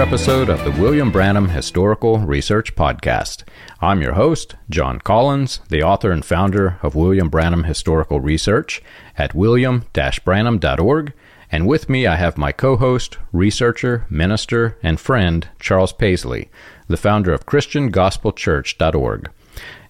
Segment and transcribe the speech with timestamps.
[0.00, 3.44] episode of the William Branham Historical Research Podcast.
[3.82, 8.82] I'm your host, John Collins, the author and founder of William Branham Historical Research
[9.18, 11.12] at william-branham.org,
[11.52, 16.48] and with me I have my co-host, researcher, minister, and friend, Charles Paisley,
[16.88, 19.30] the founder of christiangospelchurch.org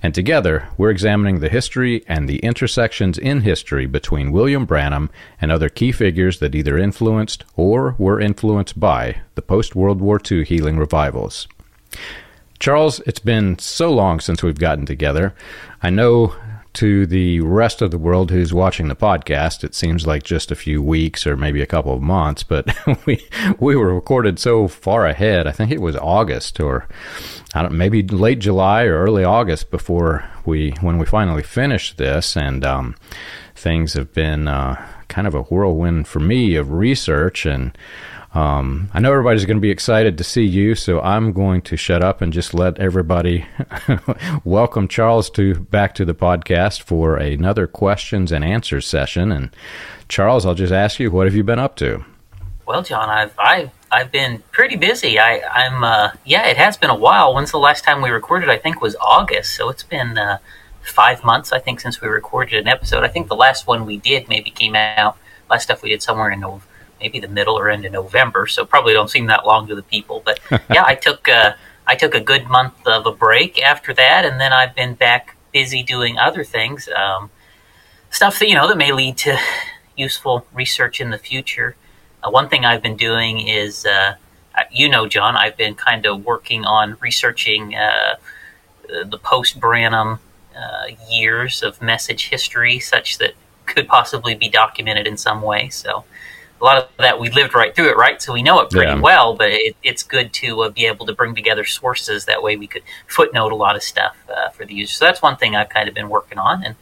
[0.02, 5.10] and together we're examining the history and the intersections in history between William Branham
[5.40, 10.20] and other key figures that either influenced or were influenced by the post World War
[10.30, 11.46] II healing revivals.
[12.58, 15.34] Charles, it's been so long since we've gotten together.
[15.82, 16.34] I know
[16.74, 20.56] to the rest of the world who's watching the podcast, it seems like just a
[20.56, 22.74] few weeks or maybe a couple of months, but
[23.06, 23.26] we
[23.58, 25.46] we were recorded so far ahead.
[25.46, 26.86] I think it was August or
[27.54, 32.36] I don't maybe late July or early August before we when we finally finished this,
[32.36, 32.94] and um,
[33.54, 37.76] things have been uh, kind of a whirlwind for me of research and.
[38.32, 41.76] Um, I know everybody's going to be excited to see you, so I'm going to
[41.76, 43.44] shut up and just let everybody
[44.44, 49.32] welcome Charles to back to the podcast for another questions and answers session.
[49.32, 49.50] And
[50.08, 52.04] Charles, I'll just ask you, what have you been up to?
[52.66, 55.18] Well, John, I've I've I've been pretty busy.
[55.18, 57.34] I I'm uh, yeah, it has been a while.
[57.34, 58.48] When's the last time we recorded?
[58.48, 60.38] I think was August, so it's been uh,
[60.82, 63.02] five months I think since we recorded an episode.
[63.02, 65.16] I think the last one we did maybe came out.
[65.50, 66.64] Last stuff we did somewhere in November
[67.00, 69.82] maybe the middle or end of November, so probably don't seem that long to the
[69.82, 70.22] people.
[70.24, 70.40] But
[70.70, 71.54] yeah, I took uh,
[71.86, 75.36] I took a good month of a break after that, and then I've been back
[75.52, 77.30] busy doing other things, um,
[78.10, 79.36] stuff that you know that may lead to
[79.96, 81.76] useful research in the future.
[82.22, 84.14] Uh, one thing I've been doing is, uh,
[84.54, 88.16] uh you know, John, I've been kind of working on researching uh,
[88.88, 90.18] the post Branham
[90.56, 93.34] uh, years of message history, such that
[93.66, 95.68] could possibly be documented in some way.
[95.68, 96.04] So
[96.60, 98.20] a lot of that we lived right through it, right?
[98.20, 99.00] So we know it pretty yeah.
[99.00, 102.26] well, but it, it's good to uh, be able to bring together sources.
[102.26, 104.92] That way we could footnote a lot of stuff uh, for the user.
[104.92, 106.62] So that's one thing I've kind of been working on.
[106.64, 106.76] And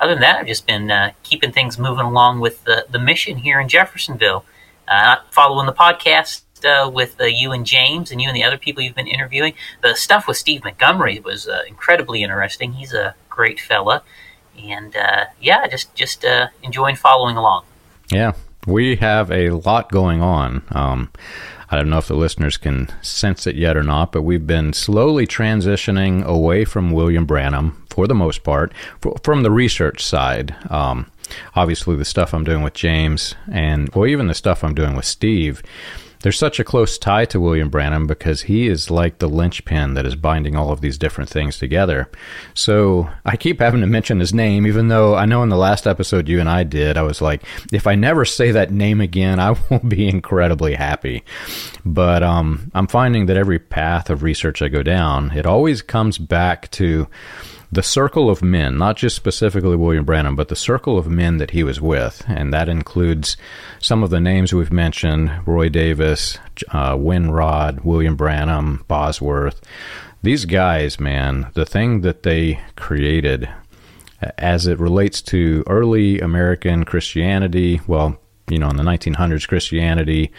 [0.00, 3.38] other than that, I've just been uh, keeping things moving along with the, the mission
[3.38, 4.44] here in Jeffersonville,
[4.88, 6.42] uh, following the podcast.
[6.64, 9.54] Uh, with uh, you and James and you and the other people you've been interviewing,
[9.82, 12.74] the stuff with Steve Montgomery was incredibly interesting.
[12.74, 14.04] He's a great fella,
[14.56, 14.94] and
[15.40, 16.24] yeah, just just
[16.62, 17.64] enjoying following along.
[18.10, 18.34] Yeah,
[18.66, 20.62] we have a lot going on.
[20.70, 21.10] Um,
[21.70, 24.72] I don't know if the listeners can sense it yet or not, but we've been
[24.72, 28.72] slowly transitioning away from William Branham for the most part,
[29.22, 30.54] from the research side.
[30.70, 31.10] Um,
[31.56, 35.06] obviously, the stuff I'm doing with James and, or even the stuff I'm doing with
[35.06, 35.62] Steve
[36.22, 40.06] there's such a close tie to William Branham because he is like the linchpin that
[40.06, 42.08] is binding all of these different things together.
[42.54, 45.86] So I keep having to mention his name, even though I know in the last
[45.86, 49.40] episode you and I did, I was like, if I never say that name again,
[49.40, 51.24] I will be incredibly happy.
[51.84, 56.18] But um, I'm finding that every path of research I go down, it always comes
[56.18, 57.08] back to
[57.72, 61.52] the circle of men, not just specifically William Branham, but the circle of men that
[61.52, 62.22] he was with.
[62.28, 63.38] And that includes
[63.80, 66.38] some of the names we've mentioned Roy Davis,
[66.68, 69.62] uh, Winrod, William Branham, Bosworth.
[70.22, 73.48] These guys, man, the thing that they created
[74.36, 78.18] as it relates to early American Christianity, well,
[78.48, 80.30] you know, in the 1900s Christianity,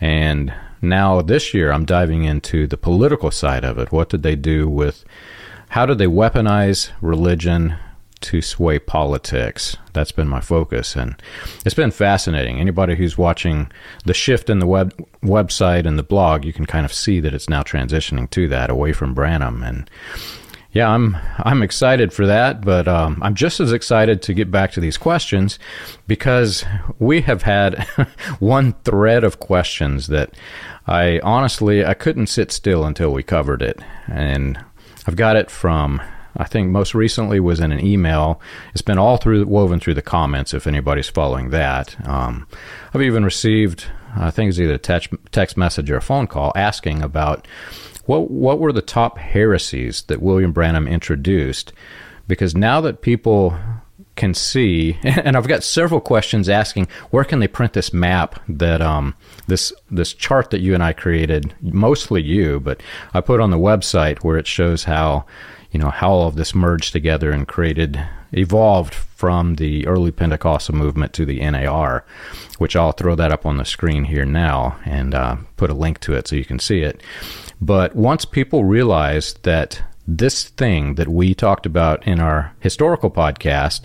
[0.00, 3.92] and now this year I'm diving into the political side of it.
[3.92, 5.04] What did they do with
[5.70, 7.76] how do they weaponize religion
[8.20, 9.76] to sway politics?
[9.92, 11.20] That's been my focus, and
[11.64, 12.58] it's been fascinating.
[12.58, 13.70] Anybody who's watching
[14.04, 17.34] the shift in the web website and the blog, you can kind of see that
[17.34, 19.88] it's now transitioning to that, away from Branham, and
[20.72, 24.72] yeah, I'm I'm excited for that, but um, I'm just as excited to get back
[24.72, 25.58] to these questions
[26.06, 26.64] because
[26.98, 27.82] we have had
[28.38, 30.34] one thread of questions that
[30.86, 34.62] I honestly I couldn't sit still until we covered it, and
[35.08, 36.02] I've got it from
[36.36, 38.42] I think most recently was in an email.
[38.74, 41.96] It's been all through woven through the comments if anybody's following that.
[42.06, 42.46] Um,
[42.92, 47.00] I've even received I think it's either a text, message or a phone call asking
[47.00, 47.48] about
[48.04, 51.72] what what were the top heresies that William Branham introduced
[52.26, 53.58] because now that people
[54.14, 58.82] can see, and I've got several questions asking where can they print this map that
[58.82, 59.14] um,
[59.48, 63.58] this this chart that you and I created, mostly you, but I put on the
[63.58, 65.24] website where it shows how
[65.72, 68.00] you know how all of this merged together and created
[68.32, 72.04] evolved from the early Pentecostal movement to the NAR,
[72.58, 75.98] which I'll throw that up on the screen here now and uh, put a link
[76.00, 77.02] to it so you can see it.
[77.60, 83.82] But once people realized that this thing that we talked about in our historical podcast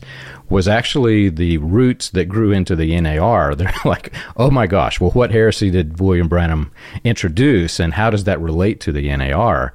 [0.54, 3.56] was actually the roots that grew into the NAR.
[3.56, 6.72] They're like, oh my gosh, well, what heresy did William Branham
[7.04, 9.74] introduce, and how does that relate to the NAR?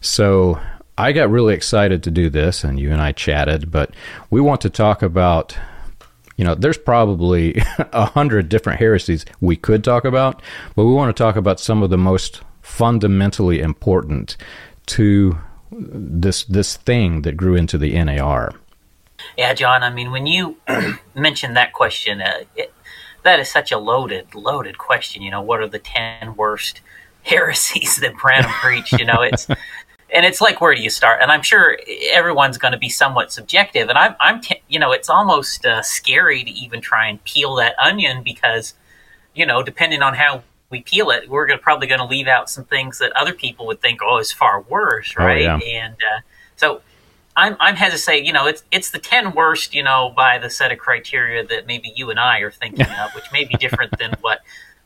[0.00, 0.60] So
[0.96, 3.90] I got really excited to do this, and you and I chatted, but
[4.30, 5.58] we want to talk about.
[6.38, 10.40] You know, there's probably a hundred different heresies we could talk about,
[10.74, 14.38] but we want to talk about some of the most fundamentally important
[14.86, 15.38] to
[15.70, 18.54] this this thing that grew into the NAR.
[19.36, 19.82] Yeah, John.
[19.82, 20.56] I mean, when you
[21.14, 22.72] mentioned that question, uh, it,
[23.22, 25.22] that is such a loaded, loaded question.
[25.22, 26.80] You know, what are the ten worst
[27.22, 28.92] heresies that Branham preached?
[28.92, 29.48] You know, it's
[30.12, 31.20] and it's like where do you start?
[31.22, 31.78] And I'm sure
[32.12, 33.88] everyone's going to be somewhat subjective.
[33.88, 37.54] And I'm, I'm, t- you know, it's almost uh, scary to even try and peel
[37.56, 38.74] that onion because,
[39.34, 42.50] you know, depending on how we peel it, we're gonna, probably going to leave out
[42.50, 45.46] some things that other people would think, oh, is far worse, oh, right?
[45.46, 45.84] Oh, yeah.
[45.84, 46.20] And uh,
[46.56, 46.82] so
[47.36, 50.38] I'm, I'm hesitant to say, you know, it's it's the ten worst, you know, by
[50.38, 53.54] the set of criteria that maybe you and I are thinking of, which may be
[53.54, 54.40] different than what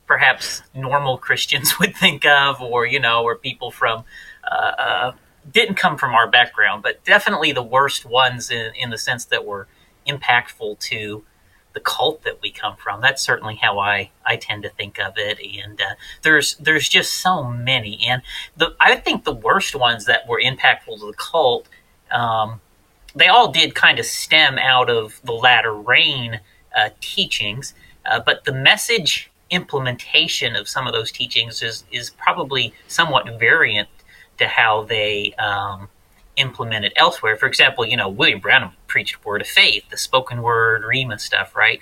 [0.06, 4.04] perhaps normal Christians would think of, or you know, or people from
[4.44, 5.12] uh, uh,
[5.50, 9.44] didn't come from our background, but definitely the worst ones in, in the sense that
[9.44, 9.66] were
[10.06, 11.24] impactful to
[11.76, 13.02] the cult that we come from.
[13.02, 15.38] That's certainly how I, I tend to think of it.
[15.62, 18.00] And uh, there's there's just so many.
[18.06, 18.22] And
[18.56, 21.68] the I think the worst ones that were impactful to the cult,
[22.10, 22.60] um,
[23.14, 26.40] they all did kind of stem out of the latter rain
[26.76, 27.74] uh, teachings.
[28.04, 33.88] Uh, but the message implementation of some of those teachings is is probably somewhat variant
[34.38, 35.88] to how they um,
[36.36, 37.36] implemented elsewhere.
[37.36, 41.56] For example, you know, William Branham preached word of faith, the spoken word, Rhema stuff,
[41.56, 41.80] right?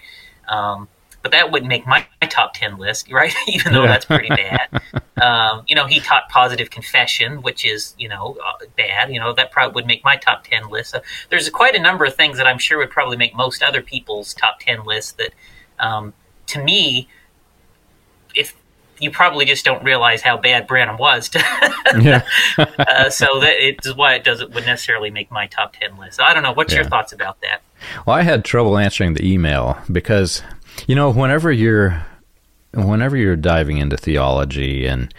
[0.49, 0.88] Um,
[1.25, 3.35] but that wouldn't make my, my, top 10 list, right?
[3.49, 4.69] Even though that's pretty bad.
[5.23, 9.12] Um, you know, he taught positive confession, which is, you know, uh, bad.
[9.12, 10.91] You know, that probably would make my top 10 list.
[10.91, 11.00] So
[11.31, 14.35] there's quite a number of things that I'm sure would probably make most other people's
[14.35, 15.31] top 10 lists that,
[15.79, 16.15] um,
[16.49, 17.09] to me,
[18.35, 18.56] if
[18.99, 21.31] you probably just don't realize how bad Branham was.
[21.99, 22.25] yeah.
[22.59, 23.55] uh, so that
[23.87, 26.17] is why it doesn't would necessarily make my top ten list.
[26.17, 26.53] So I don't know.
[26.53, 26.81] What's yeah.
[26.81, 27.62] your thoughts about that?
[28.06, 30.43] Well, I had trouble answering the email because
[30.87, 32.05] you know whenever you're
[32.73, 35.15] whenever you're diving into theology and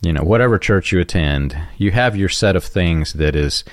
[0.00, 3.64] you know whatever church you attend, you have your set of things that is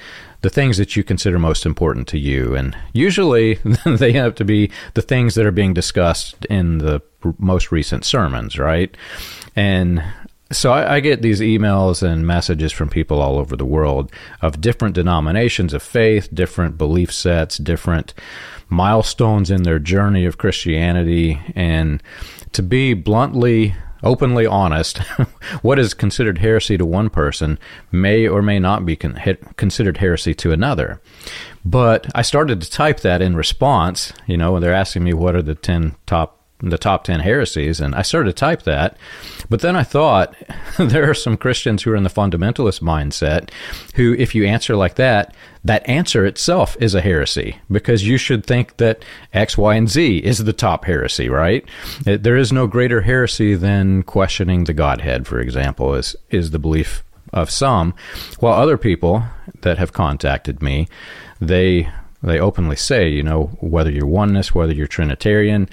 [0.42, 2.56] the things that you consider most important to you.
[2.56, 3.56] And usually
[3.86, 7.02] they have to be the things that are being discussed in the
[7.38, 8.96] most recent sermons, right?
[9.56, 10.04] And
[10.52, 14.12] so I, I, get these emails and messages from people all over the world
[14.42, 18.14] of different denominations of faith, different belief sets, different
[18.70, 21.42] milestones in their journey of Christianity.
[21.56, 22.02] And
[22.54, 24.98] to be bluntly, openly honest,
[25.62, 27.60] what is considered heresy to one person
[27.92, 29.20] may or may not be con-
[29.58, 31.02] considered heresy to another.
[31.66, 35.42] But I started to type that in response, you know, they're asking me what are
[35.42, 38.98] the 10 top the top 10 heresies and I started to type that.
[39.50, 40.36] But then I thought
[40.78, 43.50] there are some Christians who are in the fundamentalist mindset
[43.96, 48.46] who if you answer like that that answer itself is a heresy because you should
[48.46, 51.66] think that X Y and Z is the top heresy right?
[52.06, 56.60] Uh, there is no greater heresy than questioning the godhead for example is is the
[56.60, 57.94] belief of some.
[58.40, 59.24] While other people
[59.62, 60.88] that have contacted me
[61.40, 61.90] they
[62.22, 65.70] they openly say, you know, whether you're oneness, whether you're Trinitarian,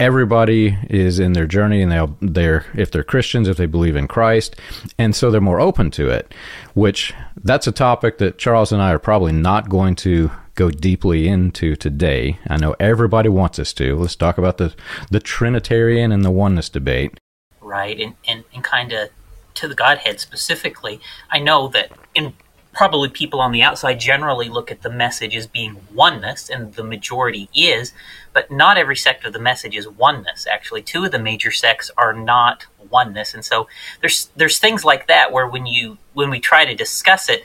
[0.00, 4.08] everybody is in their journey and they'll they're if they're Christians if they believe in
[4.08, 4.56] Christ.
[4.98, 6.32] And so they're more open to it
[6.74, 11.26] which that's a topic that Charles and I are probably not going to go deeply
[11.26, 12.38] into today.
[12.48, 13.96] I know everybody wants us to.
[13.96, 14.74] Let's talk about the
[15.10, 17.18] the trinitarian and the oneness debate.
[17.60, 19.10] Right and and, and kind of
[19.54, 22.34] to the godhead specifically I know that in
[22.74, 26.84] probably people on the outside generally look at the message as being oneness, and the
[26.84, 27.92] majority is,
[28.32, 30.46] but not every sect of the message is oneness.
[30.50, 33.68] Actually, two of the major sects are not oneness, and so
[34.00, 37.44] there's there's things like that where when you when we try to discuss it,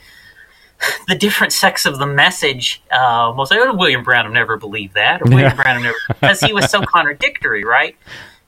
[1.07, 5.21] the different sects of the message uh, will say, "Oh, William Branham never believed that,"
[5.21, 7.95] or William Branham never because he was so contradictory, right?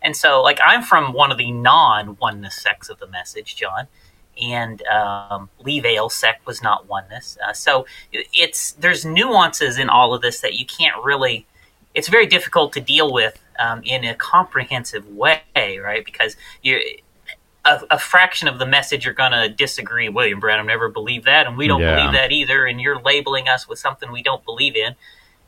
[0.04, 3.88] And so, like, I'm from one of the non-oneness sects of the message, John
[4.40, 7.38] and um, Lee Vayle sect was not oneness.
[7.46, 11.46] Uh, so it's there's nuances in all of this that you can't really.
[11.94, 16.04] It's very difficult to deal with um, in a comprehensive way, right?
[16.06, 16.80] Because you.
[17.64, 20.10] A, a fraction of the message you're going to disagree.
[20.10, 21.96] William Branham never believed that, and we don't yeah.
[21.96, 22.66] believe that either.
[22.66, 24.96] And you're labeling us with something we don't believe in,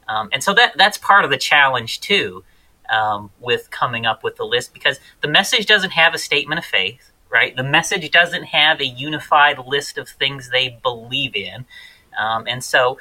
[0.07, 2.43] um, and so that that's part of the challenge too,
[2.91, 6.65] um, with coming up with the list because the message doesn't have a statement of
[6.65, 7.55] faith right?
[7.55, 11.65] The message doesn't have a unified list of things they believe in.
[12.17, 12.99] Um, and so,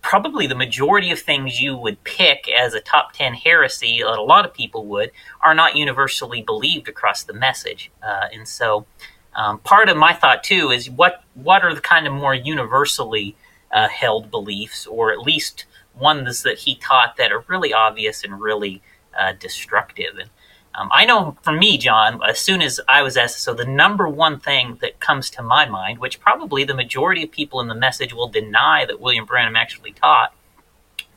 [0.00, 4.22] probably the majority of things you would pick as a top 10 heresy, that a
[4.22, 5.10] lot of people would,
[5.42, 7.90] are not universally believed across the message.
[8.00, 8.86] Uh, and so,
[9.34, 13.36] um, part of my thought too is what what are the kind of more universally
[13.72, 15.66] uh, held beliefs, or at least
[15.98, 18.80] ones that he taught that are really obvious and really
[19.18, 20.16] uh, destructive.
[20.18, 20.30] And
[20.78, 24.08] um, I know for me, John, as soon as I was asked, so the number
[24.08, 27.74] one thing that comes to my mind, which probably the majority of people in the
[27.74, 30.32] message will deny that William Branham actually taught,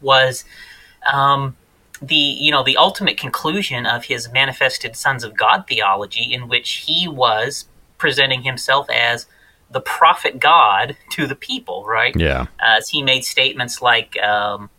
[0.02, 0.46] was
[1.12, 1.56] um,
[2.02, 6.84] the you know the ultimate conclusion of his manifested sons of God theology, in which
[6.88, 7.66] he was
[8.00, 9.28] presenting himself as
[9.70, 12.16] the prophet God to the people, right?
[12.16, 12.48] Yeah.
[12.60, 14.18] As he made statements like.
[14.22, 14.72] Um,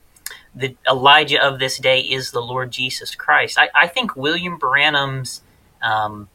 [0.54, 3.58] the Elijah of this day is the Lord Jesus Christ.
[3.58, 5.42] I, I think William Branham's
[5.82, 6.28] um,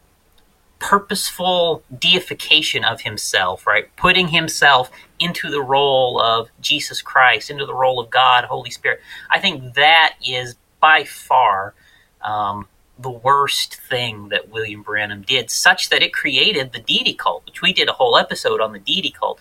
[0.80, 7.74] purposeful deification of himself, right, putting himself into the role of Jesus Christ, into the
[7.74, 9.02] role of God, Holy Spirit.
[9.32, 11.74] I think that is by far
[12.22, 12.68] um,
[13.00, 17.62] the worst thing that William Branham did, such that it created the deity cult, which
[17.62, 19.40] we did a whole episode on the deity cult.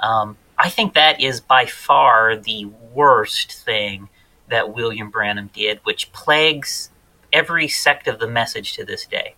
[0.00, 4.08] Um, I think that is by far the worst thing
[4.48, 6.90] that William Branham did, which plagues
[7.32, 9.34] every sect of the message to this day.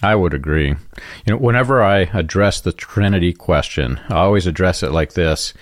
[0.00, 0.68] I would agree.
[0.68, 0.76] You
[1.26, 5.54] know, whenever I address the Trinity question, I always address it like this.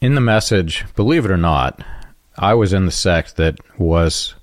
[0.00, 1.84] In the message, believe it or not,
[2.38, 4.34] I was in the sect that was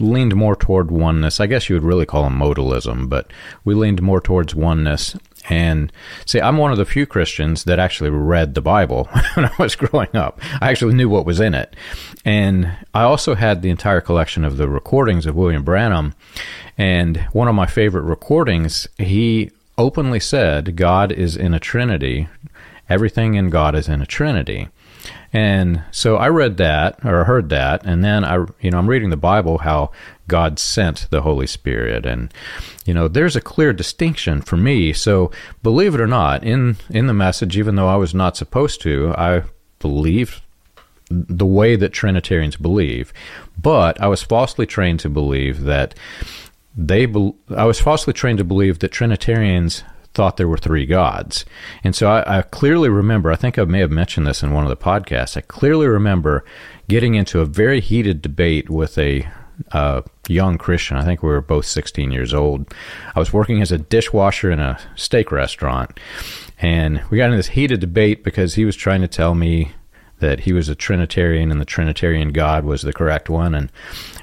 [0.00, 1.40] leaned more toward oneness.
[1.40, 3.32] I guess you would really call them modalism, but
[3.64, 5.16] we leaned more towards oneness.
[5.50, 5.92] And
[6.26, 9.74] say, I'm one of the few Christians that actually read the Bible when I was
[9.74, 10.40] growing up.
[10.60, 11.74] I actually knew what was in it.
[12.24, 16.14] And I also had the entire collection of the recordings of William Branham.
[16.78, 22.28] And one of my favorite recordings, he openly said, God is in a Trinity.
[22.88, 24.68] Everything in God is in a Trinity.
[25.32, 29.10] And so I read that or heard that, and then I, you know, I'm reading
[29.10, 29.92] the Bible how
[30.30, 32.32] God sent the Holy Spirit, and
[32.86, 34.92] you know, there's a clear distinction for me.
[34.92, 38.80] So believe it or not, in in the message, even though I was not supposed
[38.82, 39.42] to, I
[39.80, 40.40] believe
[41.10, 43.12] the way that Trinitarians believe,
[43.60, 45.96] but I was falsely trained to believe that
[46.76, 47.06] they.
[47.06, 49.82] Be, I was falsely trained to believe that Trinitarians
[50.14, 51.44] thought there were three gods.
[51.82, 54.64] And so I, I, clearly remember, I think I may have mentioned this in one
[54.64, 56.44] of the podcasts, I clearly remember
[56.88, 59.28] getting into a very heated debate with a
[59.72, 60.96] uh, young Christian.
[60.96, 62.72] I think we were both 16 years old.
[63.14, 65.98] I was working as a dishwasher in a steak restaurant.
[66.58, 69.72] And we got in this heated debate because he was trying to tell me
[70.20, 73.54] that he was a Trinitarian and the Trinitarian God was the correct one.
[73.54, 73.70] And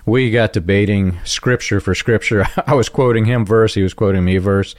[0.05, 2.47] we got debating scripture for scripture.
[2.67, 4.75] I was quoting him verse, he was quoting me verse,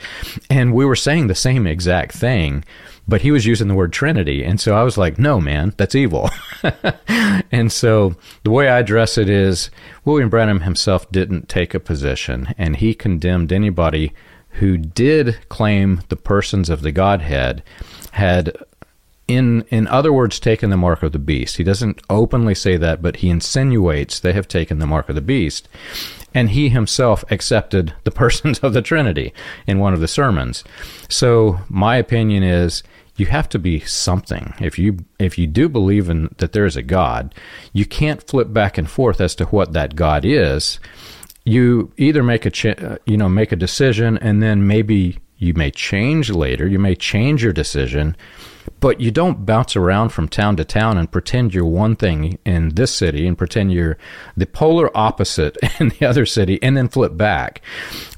[0.49, 2.65] and we were saying the same exact thing,
[3.07, 4.45] but he was using the word Trinity.
[4.45, 6.31] And so I was like, no, man, that's evil.
[7.51, 9.71] and so the way I address it is
[10.05, 14.13] William Branham himself didn't take a position, and he condemned anybody
[14.53, 17.63] who did claim the persons of the Godhead
[18.13, 18.57] had
[19.29, 21.59] in in other words taken the mark of the beast.
[21.59, 25.21] He doesn't openly say that, but he insinuates they have taken the mark of the
[25.21, 25.69] beast.
[26.35, 29.33] And he himself accepted the persons of the Trinity
[29.67, 30.65] in one of the sermons.
[31.09, 32.83] So my opinion is
[33.17, 34.55] you have to be something.
[34.61, 37.35] If you if you do believe in that there is a God,
[37.73, 40.81] you can't flip back and forth as to what that God is.
[41.45, 46.31] You either make a you know make a decision and then maybe you may change
[46.31, 46.67] later.
[46.67, 48.17] You may change your decision
[48.81, 52.71] but you don't bounce around from town to town and pretend you're one thing in
[52.71, 53.99] this city and pretend you're
[54.37, 57.63] the polar opposite in the other city and then flip back,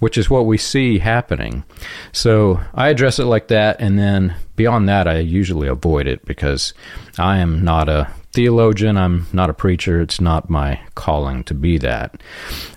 [0.00, 1.64] which is what we see happening.
[2.12, 3.80] So I address it like that.
[3.80, 6.74] And then beyond that, I usually avoid it because
[7.18, 8.96] I am not a theologian.
[8.96, 10.00] I'm not a preacher.
[10.00, 12.22] It's not my calling to be that.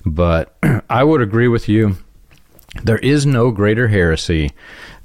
[0.06, 0.56] But
[0.90, 1.98] I would agree with you.
[2.84, 4.52] There is no greater heresy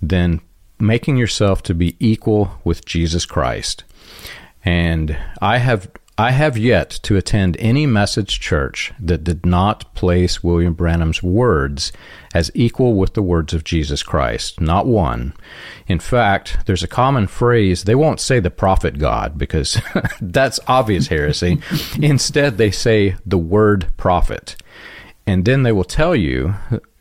[0.01, 0.41] than
[0.81, 3.85] making yourself to be equal with Jesus Christ.
[4.65, 10.43] And I have I have yet to attend any message church that did not place
[10.43, 11.93] William Branham's words
[12.35, 14.61] as equal with the words of Jesus Christ.
[14.61, 15.33] Not one.
[15.87, 19.81] In fact, there's a common phrase, they won't say the prophet God because
[20.21, 21.63] that's obvious heresy.
[22.03, 24.57] Instead, they say the word prophet.
[25.25, 26.57] And then they will tell you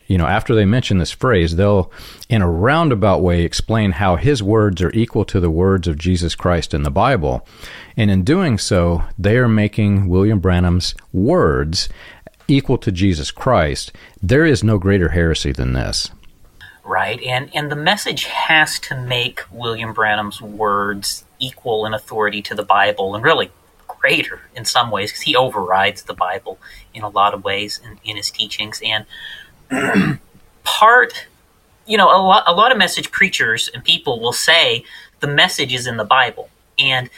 [0.07, 1.91] you know, after they mention this phrase, they'll,
[2.29, 6.33] in a roundabout way, explain how his words are equal to the words of Jesus
[6.33, 7.45] Christ in the Bible.
[7.97, 11.89] And in doing so, they are making William Branham's words
[12.47, 13.91] equal to Jesus Christ.
[14.23, 16.09] There is no greater heresy than this.
[16.87, 17.21] right?
[17.21, 22.63] And and the message has to make William Branham's words equal in authority to the
[22.63, 23.51] Bible, and really
[23.87, 26.57] greater in some ways because he overrides the Bible
[26.93, 28.81] in a lot of ways in, in his teachings.
[28.83, 29.05] And
[30.63, 31.27] part,
[31.85, 34.83] you know, a lot a lot of message preachers and people will say
[35.19, 37.09] the message is in the Bible, and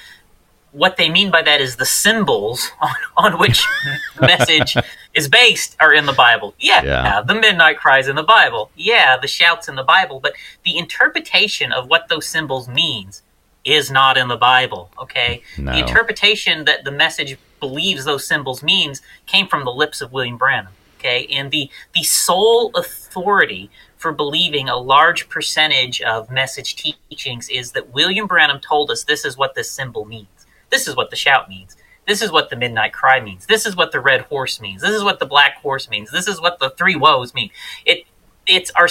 [0.71, 3.65] what they mean by that is the symbols on, on which
[4.21, 4.77] message
[5.13, 6.53] is based are in the Bible.
[6.59, 8.71] Yeah, yeah, the midnight cries in the Bible.
[8.75, 10.19] Yeah, the shouts in the Bible.
[10.19, 13.21] But the interpretation of what those symbols means
[13.65, 14.91] is not in the Bible.
[15.01, 15.71] Okay, no.
[15.71, 20.37] the interpretation that the message believes those symbols means came from the lips of William
[20.37, 20.73] Branham.
[20.99, 27.71] Okay, and the the sole authority for believing a large percentage of message teachings is
[27.71, 30.27] that William Branham told us this is what this symbol means.
[30.69, 31.77] This is what the shout means.
[32.05, 33.45] This is what the midnight cry means.
[33.45, 34.81] This is what the red horse means.
[34.81, 36.11] This is what the black horse means.
[36.11, 37.49] This is what the three woes mean.
[37.85, 38.03] It
[38.45, 38.89] it's our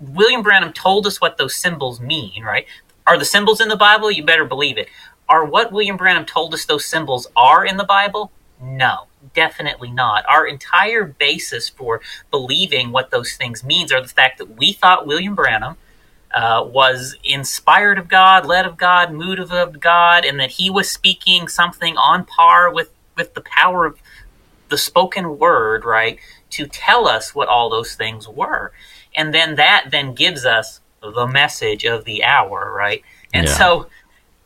[0.00, 2.66] William Branham told us what those symbols mean, right?
[3.06, 4.10] Are the symbols in the Bible?
[4.10, 4.88] You better believe it.
[5.28, 8.30] Are what William Branham told us those symbols are in the Bible?
[8.60, 9.05] No,
[9.36, 10.24] definitely not.
[10.28, 12.00] Our entire basis for
[12.32, 15.76] believing what those things means are the fact that we thought William Branham
[16.34, 20.90] uh, was inspired of God, led of God, moved of God, and that he was
[20.90, 24.00] speaking something on par with, with the power of
[24.68, 26.18] the spoken word, right,
[26.50, 28.72] to tell us what all those things were.
[29.14, 33.02] And then that then gives us the message of the hour, right?
[33.32, 33.52] And yeah.
[33.52, 33.86] so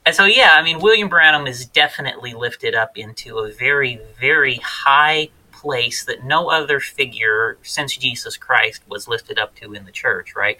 [0.07, 4.57] and so yeah, I mean William Branham is definitely lifted up into a very, very
[4.57, 9.93] high place that no other figure since Jesus Christ was lifted up to in the
[9.93, 10.57] church, right?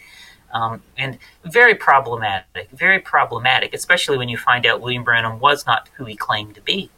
[0.53, 5.89] Um, and very problematic, very problematic, especially when you find out William Branham was not
[5.97, 6.91] who he claimed to be.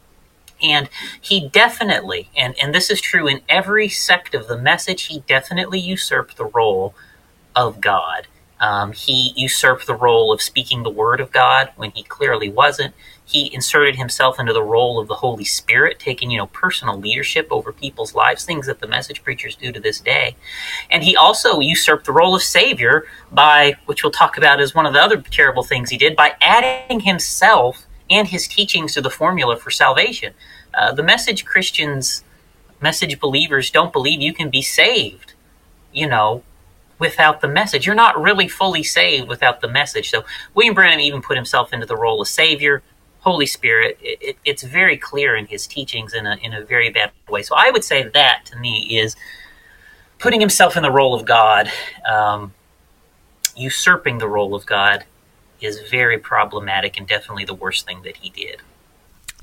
[0.61, 0.89] And
[1.21, 5.79] he definitely, and, and this is true in every sect of the message, he definitely
[5.79, 6.95] usurped the role
[7.55, 8.27] of God.
[8.63, 12.93] Um, he usurped the role of speaking the word of God when he clearly wasn't.
[13.25, 17.49] He inserted himself into the role of the Holy Spirit, taking you know personal leadership
[17.51, 20.37] over people's lives, things that the message preachers do to this day.
[20.89, 24.85] And he also usurped the role of Savior by, which we'll talk about as one
[24.85, 29.09] of the other terrible things he did, by adding himself and his teachings to the
[29.09, 30.33] formula for salvation.
[30.73, 32.23] Uh, the message Christians,
[32.79, 35.33] message believers don't believe you can be saved.
[35.91, 36.43] You know,
[37.03, 37.85] without the message.
[37.85, 40.09] You're not really fully saved without the message.
[40.09, 40.23] So
[40.55, 42.81] William Branham even put himself into the role of Savior,
[43.19, 43.97] Holy Spirit.
[44.01, 47.43] It, it, it's very clear in his teachings in a, in a very bad way.
[47.43, 49.17] So I would say that to me is
[50.17, 51.69] putting himself in the role of God,
[52.09, 52.53] um,
[53.57, 55.03] usurping the role of God,
[55.59, 58.61] is very problematic and definitely the worst thing that he did.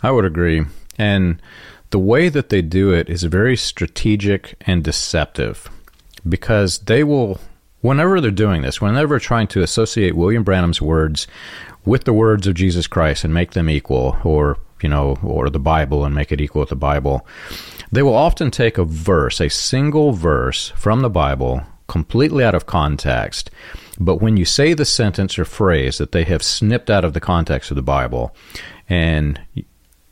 [0.03, 0.65] I would agree.
[0.99, 1.41] And
[1.91, 5.69] the way that they do it is very strategic and deceptive
[6.29, 7.41] because they will
[7.81, 11.27] whenever they're doing this, whenever trying to associate William Branham's words
[11.85, 15.59] with the words of Jesus Christ and make them equal, or you know, or the
[15.59, 17.27] Bible and make it equal with the Bible,
[17.93, 22.67] they will often take a verse, a single verse from the Bible, completely out of
[22.67, 23.51] context.
[23.99, 27.21] But when you say the sentence or phrase that they have snipped out of the
[27.21, 28.35] context of the Bible,
[28.89, 29.41] and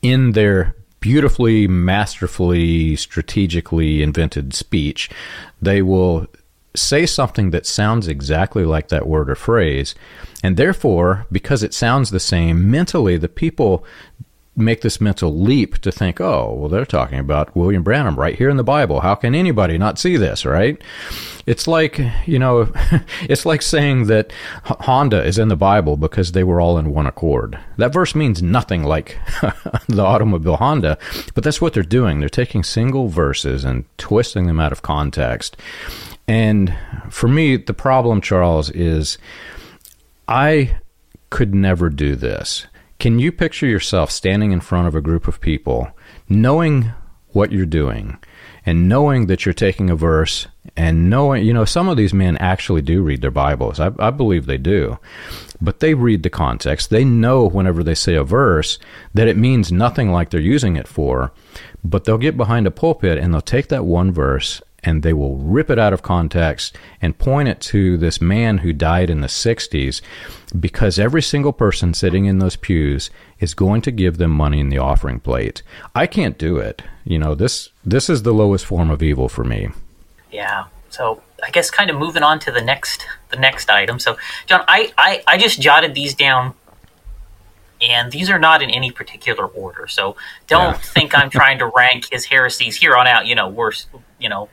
[0.02, 5.08] in their beautifully, masterfully, strategically invented speech,
[5.62, 6.26] they will
[6.78, 9.94] say something that sounds exactly like that word or phrase.
[10.42, 13.84] And therefore, because it sounds the same, mentally, the people
[14.58, 18.50] make this mental leap to think, oh, well, they're talking about William Branham right here
[18.50, 19.00] in the Bible.
[19.00, 20.82] How can anybody not see this, right?
[21.46, 22.70] It's like, you know,
[23.22, 24.32] it's like saying that
[24.64, 27.58] Honda is in the Bible because they were all in one accord.
[27.76, 29.18] That verse means nothing like
[29.88, 30.98] the automobile Honda,
[31.34, 32.20] but that's what they're doing.
[32.20, 35.56] They're taking single verses and twisting them out of context.
[36.28, 36.76] And
[37.08, 39.16] for me, the problem, Charles, is
[40.28, 40.76] I
[41.30, 42.66] could never do this.
[42.98, 45.90] Can you picture yourself standing in front of a group of people,
[46.28, 46.92] knowing
[47.28, 48.18] what you're doing,
[48.66, 52.36] and knowing that you're taking a verse, and knowing, you know, some of these men
[52.38, 53.80] actually do read their Bibles.
[53.80, 54.98] I, I believe they do.
[55.60, 56.90] But they read the context.
[56.90, 58.78] They know whenever they say a verse
[59.14, 61.32] that it means nothing like they're using it for.
[61.82, 65.36] But they'll get behind a pulpit and they'll take that one verse and they will
[65.36, 69.26] rip it out of context and point it to this man who died in the
[69.26, 70.00] 60s
[70.58, 73.10] because every single person sitting in those pews
[73.40, 75.62] is going to give them money in the offering plate.
[75.94, 76.82] I can't do it.
[77.04, 79.68] You know, this this is the lowest form of evil for me.
[80.30, 80.66] Yeah.
[80.90, 83.98] So, I guess kind of moving on to the next the next item.
[83.98, 86.54] So, John, I I, I just jotted these down
[87.80, 89.86] and these are not in any particular order.
[89.86, 90.78] So don't yeah.
[90.78, 93.86] think I'm trying to rank his heresies here on out, you know, worse,
[94.18, 94.48] you know,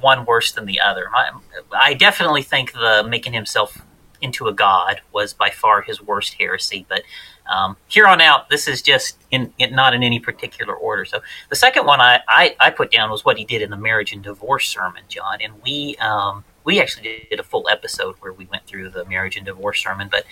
[0.00, 1.10] one worse than the other.
[1.14, 1.30] I,
[1.74, 3.82] I definitely think the making himself
[4.20, 6.86] into a god was by far his worst heresy.
[6.88, 7.02] But
[7.48, 11.04] um, here on out, this is just in, in, not in any particular order.
[11.04, 13.76] So the second one I, I, I, put down was what he did in the
[13.76, 18.32] marriage and divorce sermon, John, and we um, we actually did a full episode where
[18.32, 20.08] we went through the marriage and divorce sermon.
[20.10, 20.24] But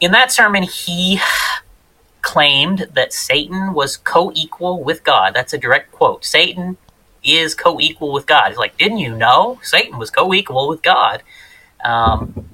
[0.00, 1.20] in that sermon, he
[2.22, 5.34] claimed that Satan was co-equal with God.
[5.34, 6.24] That's a direct quote.
[6.24, 6.76] Satan
[7.22, 8.48] is co-equal with God.
[8.48, 11.22] He's like, didn't you know Satan was co-equal with God?
[11.84, 12.48] Um,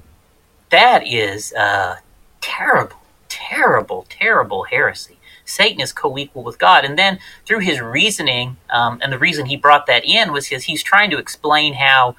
[0.69, 1.97] that is uh,
[2.41, 2.97] terrible,
[3.29, 5.17] terrible, terrible heresy.
[5.45, 9.55] Satan is co-equal with God, and then through his reasoning, um, and the reason he
[9.55, 12.15] brought that in was because he's trying to explain how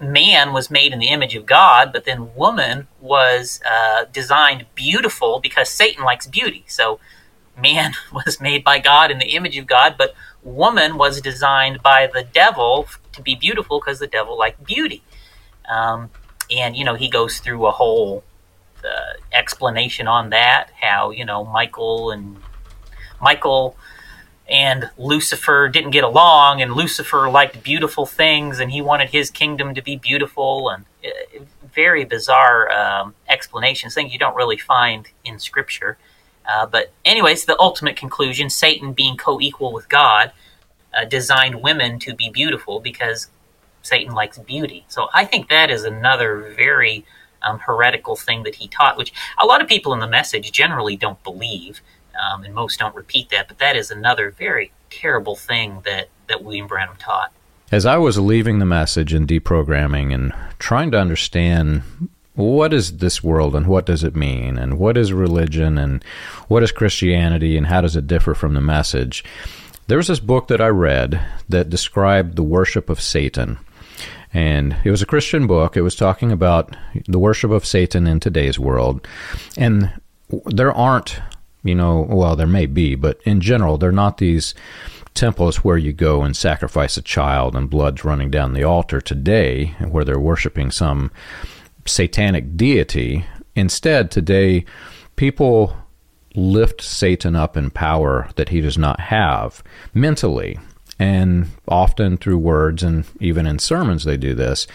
[0.00, 5.40] man was made in the image of God, but then woman was uh, designed beautiful
[5.40, 6.64] because Satan likes beauty.
[6.66, 6.98] So
[7.56, 12.06] man was made by God in the image of God, but woman was designed by
[12.06, 15.02] the devil to be beautiful because the devil liked beauty.
[15.68, 16.10] Um,
[16.50, 18.22] and you know he goes through a whole
[18.84, 22.36] uh, explanation on that, how you know Michael and
[23.20, 23.76] Michael
[24.46, 29.74] and Lucifer didn't get along, and Lucifer liked beautiful things, and he wanted his kingdom
[29.74, 35.38] to be beautiful, and uh, very bizarre um, explanations, things you don't really find in
[35.38, 35.96] Scripture.
[36.46, 40.32] Uh, but, anyways, the ultimate conclusion Satan being co equal with God
[40.92, 43.28] uh, designed women to be beautiful because
[43.82, 44.84] Satan likes beauty.
[44.88, 47.04] So, I think that is another very
[47.42, 50.96] um, heretical thing that he taught, which a lot of people in the message generally
[50.96, 51.80] don't believe
[52.22, 53.48] um, and most don't repeat that.
[53.48, 57.32] But that is another very terrible thing that that William Branham taught.
[57.70, 61.82] As I was leaving the message and deprogramming and trying to understand
[62.34, 66.04] what is this world and what does it mean and what is religion and
[66.48, 69.24] what is Christianity and how does it differ from the message,
[69.86, 73.58] there was this book that I read that described the worship of Satan.
[74.32, 75.76] And it was a Christian book.
[75.76, 79.06] It was talking about the worship of Satan in today's world.
[79.56, 79.92] And
[80.46, 81.20] there aren't
[81.64, 84.54] you know, well, there may be, but in general, they're not these
[85.14, 89.74] temples where you go and sacrifice a child and blood's running down the altar today,
[89.88, 91.10] where they're worshiping some
[91.86, 93.26] satanic deity.
[93.54, 94.64] Instead, today,
[95.16, 95.76] people
[96.34, 100.58] lift Satan up in power that he does not have mentally
[100.98, 104.66] and often through words and even in sermons they do this.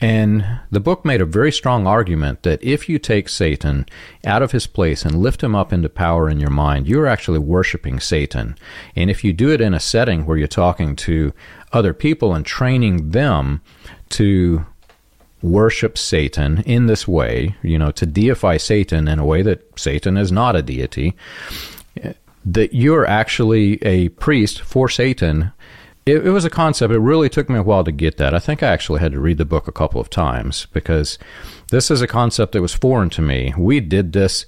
[0.00, 3.86] And the book made a very strong argument that if you take Satan
[4.24, 7.38] out of his place and lift him up into power in your mind, you're actually
[7.38, 8.56] worshiping Satan.
[8.94, 11.32] And if you do it in a setting where you're talking to
[11.72, 13.60] other people and training them
[14.10, 14.66] to
[15.42, 20.16] worship Satan in this way, you know, to deify Satan in a way that Satan
[20.16, 21.14] is not a deity,
[22.44, 25.52] that you're actually a priest for Satan
[26.06, 26.94] it, it, was a concept.
[26.94, 28.32] It really took me a while to get that.
[28.32, 31.18] I think I actually had to read the book a couple of times because
[31.70, 33.52] this is a concept that was foreign to me.
[33.58, 34.46] We did this.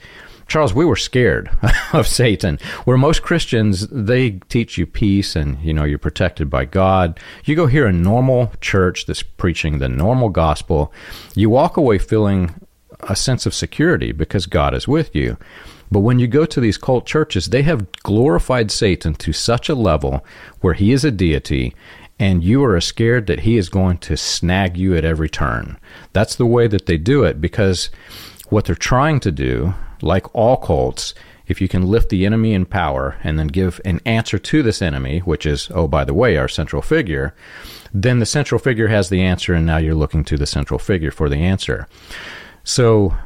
[0.48, 1.50] Charles, we were scared
[1.92, 2.58] of Satan.
[2.84, 7.20] Where most Christians, they teach you peace and, you know, you're protected by God.
[7.44, 10.92] You go hear a normal church that's preaching the normal gospel,
[11.34, 12.54] you walk away feeling
[13.02, 15.36] a sense of security because God is with you.
[15.90, 19.74] But when you go to these cult churches, they have glorified Satan to such a
[19.74, 20.24] level
[20.60, 21.74] where he is a deity
[22.18, 25.78] and you are scared that he is going to snag you at every turn.
[26.12, 27.90] That's the way that they do it because
[28.48, 31.14] what they're trying to do, like all cults,
[31.46, 34.82] if you can lift the enemy in power and then give an answer to this
[34.82, 37.34] enemy, which is, oh, by the way, our central figure,
[37.92, 41.10] then the central figure has the answer, and now you're looking to the central figure
[41.10, 41.88] for the answer.
[42.64, 43.16] So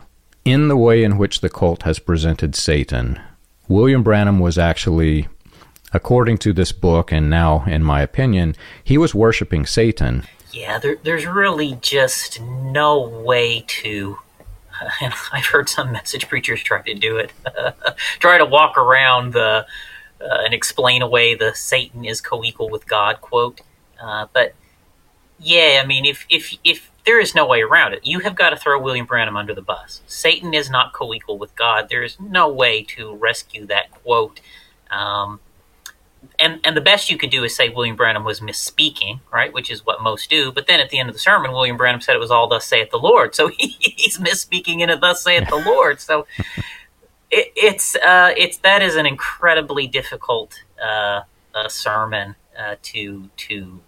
[0.45, 3.21] in the way in which the cult has presented Satan,
[3.69, 5.29] William Branham was actually,
[5.93, 8.55] according to this book, and now in my opinion,
[8.85, 10.25] he was worshiping Satan.
[10.53, 14.19] Yeah, there, there's really just no way to.
[15.01, 17.33] And I've heard some message preachers try to do it,
[18.19, 19.67] try to walk around the
[20.21, 23.61] uh, and explain away the Satan is co-equal with God quote.
[24.01, 24.55] Uh, but
[25.39, 28.07] yeah, I mean, if if if there is no way around it.
[28.07, 30.03] You have got to throw William Branham under the bus.
[30.07, 31.89] Satan is not co equal with God.
[31.89, 34.41] There is no way to rescue that quote.
[34.91, 35.41] Um,
[36.39, 39.53] and, and the best you could do is say William Branham was misspeaking, right?
[39.53, 40.53] Which is what most do.
[40.53, 42.67] But then at the end of the sermon, William Branham said it was all thus
[42.67, 43.35] saith the Lord.
[43.35, 46.01] So he, he's misspeaking in it thus saith the Lord.
[46.01, 46.27] So
[47.31, 51.23] it, it's uh, it's that is an incredibly difficult uh,
[51.55, 52.37] uh, sermon
[52.83, 53.81] to to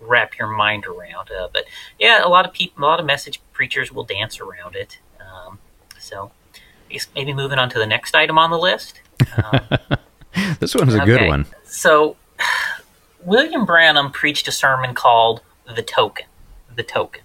[0.00, 1.30] wrap your mind around.
[1.30, 1.64] Uh, but
[1.98, 4.98] yeah, a lot of people, a lot of message preachers will dance around it.
[5.20, 5.58] Um,
[5.98, 6.32] so
[7.14, 9.00] maybe moving on to the next item on the list.
[9.36, 9.60] Um,
[10.60, 11.06] this one's a okay.
[11.06, 11.46] good one.
[11.64, 12.16] So
[13.24, 15.42] William Branham preached a sermon called
[15.74, 16.26] The Token.
[16.74, 17.22] The Token.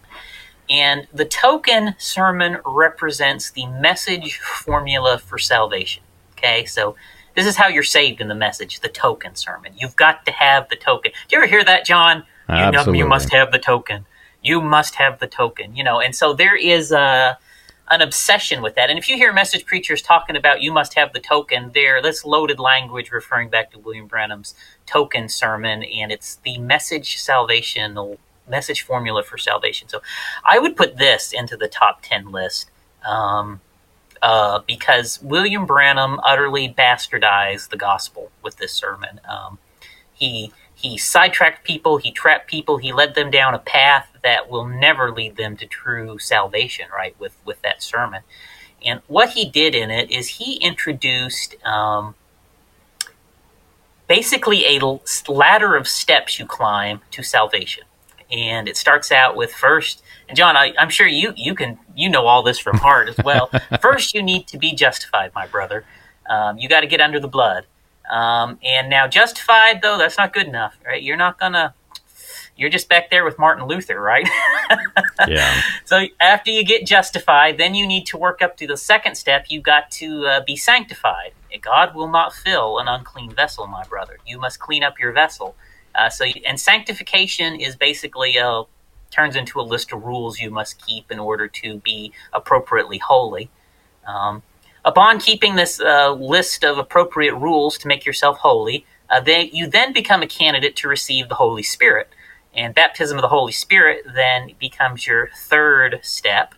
[0.70, 6.04] And the token sermon represents the message formula for salvation.
[6.34, 6.96] Okay, so
[7.36, 9.72] this is how you're saved in the message, the token sermon.
[9.78, 11.12] You've got to have the token.
[11.28, 12.24] Do you ever hear that, John?
[12.50, 14.06] You, you must have the token.
[14.42, 15.76] You must have the token.
[15.76, 17.38] You know, and so there is a
[17.90, 18.90] an obsession with that.
[18.90, 22.26] And if you hear message preachers talking about you must have the token, there that's
[22.26, 28.82] loaded language referring back to William Branham's token sermon, and it's the message salvational message
[28.82, 29.88] formula for salvation.
[29.90, 30.02] So
[30.46, 32.70] I would put this into the top 10 list
[33.06, 33.62] um,
[34.22, 39.20] uh, because William Branham utterly bastardized the gospel with this sermon.
[39.30, 39.60] Um,
[40.14, 44.66] he he sidetracked people, he trapped people, he led them down a path that will
[44.66, 48.22] never lead them to true salvation, right, with, with that sermon.
[48.86, 52.14] And what he did in it is he introduced um,
[54.08, 57.84] basically a ladder of steps you climb to salvation
[58.32, 60.04] and it starts out with first.
[60.28, 63.18] And John, I, am sure you you can you know all this from heart as
[63.24, 63.50] well.
[63.82, 65.86] first, you need to be justified, my brother.
[66.30, 67.66] Um, you got to get under the blood.
[68.10, 71.02] Um, and now, justified though, that's not good enough, right?
[71.02, 71.74] You're not gonna.
[72.56, 74.28] You're just back there with Martin Luther, right?
[75.28, 75.62] yeah.
[75.86, 79.46] So after you get justified, then you need to work up to the second step.
[79.50, 81.34] You got to uh, be sanctified.
[81.62, 84.18] God will not fill an unclean vessel, my brother.
[84.26, 85.56] You must clean up your vessel.
[85.94, 88.64] Uh, so, and sanctification is basically a
[89.12, 93.50] turns into a list of rules you must keep in order to be appropriately holy.
[94.06, 94.44] Um,
[94.88, 99.68] upon keeping this uh, list of appropriate rules to make yourself holy, uh, they, you
[99.68, 102.10] then become a candidate to receive the Holy Spirit.
[102.54, 106.56] And baptism of the Holy Spirit then becomes your third step.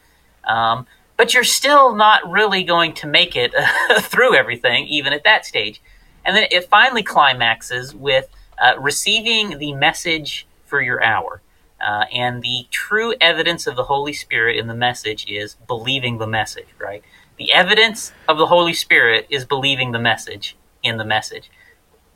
[0.47, 0.85] Um,
[1.17, 3.51] but you're still not really going to make it
[4.03, 5.81] through everything, even at that stage.
[6.23, 8.27] And then it finally climaxes with
[8.61, 11.41] uh, receiving the message for your hour.
[11.81, 16.27] Uh, and the true evidence of the Holy Spirit in the message is believing the
[16.27, 17.03] message, right?
[17.39, 21.49] The evidence of the Holy Spirit is believing the message in the message,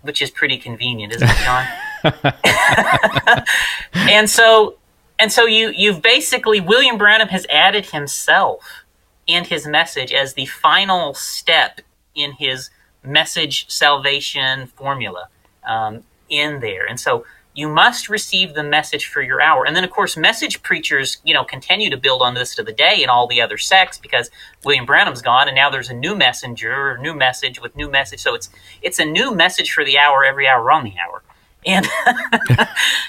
[0.02, 1.68] which is pretty convenient, isn't it, John?
[3.94, 4.76] and so,
[5.18, 8.84] and so you you've basically William Branham has added himself
[9.28, 11.82] and his message as the final step
[12.14, 12.70] in his
[13.04, 15.30] message salvation formula.
[15.66, 16.86] Um, in there.
[16.86, 19.66] And so you must receive the message for your hour.
[19.66, 22.72] And then, of course, message preachers, you know, continue to build on this to the
[22.72, 24.32] day and all the other sects because
[24.63, 28.22] William Branham's gone, and now there's a new messenger, new message with new message.
[28.22, 28.50] So it's
[28.82, 31.22] it's a new message for the hour every hour on the hour.
[31.66, 31.88] And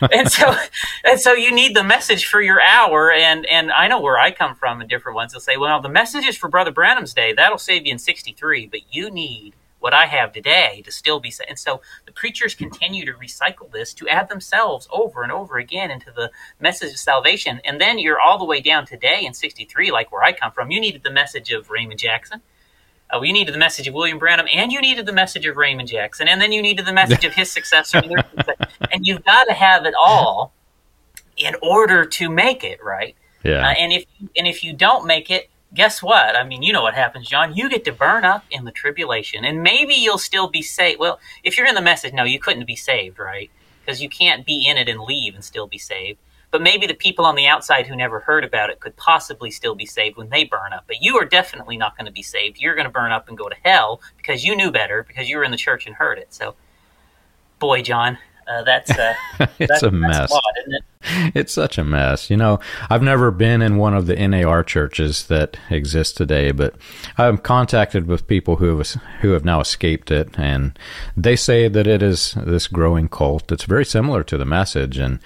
[0.13, 0.55] and so
[1.05, 3.11] and so you need the message for your hour.
[3.11, 5.33] And and I know where I come from in different ones.
[5.33, 7.33] They'll say, well, the message is for Brother Branham's day.
[7.33, 11.31] That'll save you in '63, but you need what I have today to still be
[11.47, 15.91] and so the preachers continue to recycle this to add themselves over and over again
[15.91, 17.61] into the message of salvation.
[17.67, 20.71] And then you're all the way down today in 63 like where I come from
[20.71, 22.41] you needed the message of Raymond Jackson.
[23.13, 25.91] Uh, you needed the message of William Branham and you needed the message of Raymond
[25.91, 26.29] Jackson.
[26.29, 28.01] And then you needed the message of his successor.
[28.91, 30.55] And you've got to have it all
[31.37, 33.17] in order to make it right?
[33.43, 33.69] Yeah.
[33.69, 36.37] Uh, and if and if you don't make it guess what?
[36.37, 37.55] I mean, you know what happens, John.
[37.55, 41.01] You get to burn up in the tribulation, and maybe you'll still be saved.
[41.01, 43.51] Well, if you're in the message, no, you couldn't be saved, right?
[43.85, 46.19] Because you can't be in it and leave and still be saved.
[46.51, 49.75] But maybe the people on the outside who never heard about it could possibly still
[49.75, 50.85] be saved when they burn up.
[50.87, 52.61] But you are definitely not going to be saved.
[52.61, 55.37] You're going to burn up and go to hell because you knew better, because you
[55.37, 56.33] were in the church and heard it.
[56.33, 56.55] So,
[57.59, 59.15] boy, John, uh, that's uh,
[59.59, 60.33] it's that's, a mess.
[60.61, 61.33] Isn't it?
[61.35, 62.31] It's such a mess.
[62.31, 66.75] You know, I've never been in one of the NAR churches that exist today, but
[67.19, 70.79] I'm contacted with people who have who have now escaped it, and
[71.17, 75.19] they say that it is this growing cult that's very similar to the message, and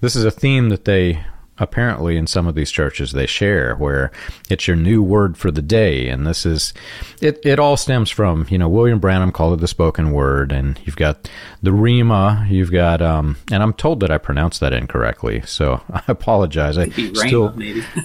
[0.00, 1.24] this is a theme that they
[1.60, 4.10] apparently in some of these churches they share where
[4.48, 6.08] it's your new word for the day.
[6.08, 6.72] And this is
[7.20, 10.50] it it all stems from you know William Branham called it the spoken word.
[10.50, 11.30] And you've got
[11.62, 16.02] the rima you've got um and I'm told that I pronounced that incorrectly so I
[16.08, 16.78] apologize.
[16.78, 17.54] I still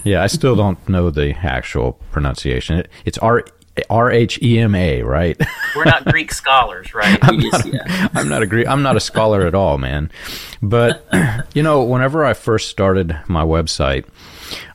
[0.04, 2.78] yeah I still don't know the actual pronunciation.
[2.78, 3.44] It, it's R
[3.90, 5.40] R H E M A, right?
[5.74, 7.18] We're not Greek scholars, right?
[7.22, 8.66] I'm, not a, I'm not a Greek.
[8.66, 10.10] I'm not a scholar at all, man.
[10.62, 11.06] But
[11.54, 14.06] you know, whenever I first started my website,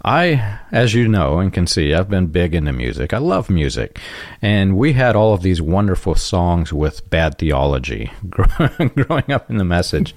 [0.03, 3.13] I, as you know and can see, I've been big into music.
[3.13, 3.99] I love music,
[4.41, 9.65] and we had all of these wonderful songs with bad theology growing up in the
[9.65, 10.13] message.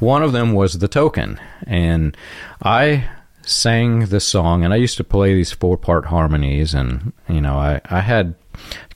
[0.00, 2.16] One of them was the Token, and
[2.62, 3.08] I
[3.50, 7.56] sang this song, and I used to play these four part harmonies, and you know,
[7.56, 8.34] I, I had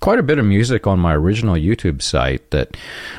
[0.00, 2.76] quite a bit of music on my original YouTube site that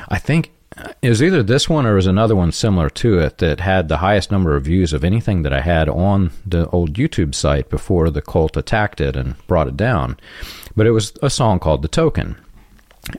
[0.08, 0.52] I think
[1.00, 3.98] it was either this one or was another one similar to it that had the
[3.98, 8.10] highest number of views of anything that I had on the old YouTube site before
[8.10, 10.18] the cult attacked it and brought it down.
[10.76, 12.36] But it was a song called The Token.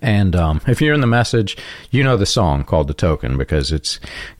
[0.01, 1.57] And um, if you're in the message,
[1.89, 3.99] you know the song called The Token because it's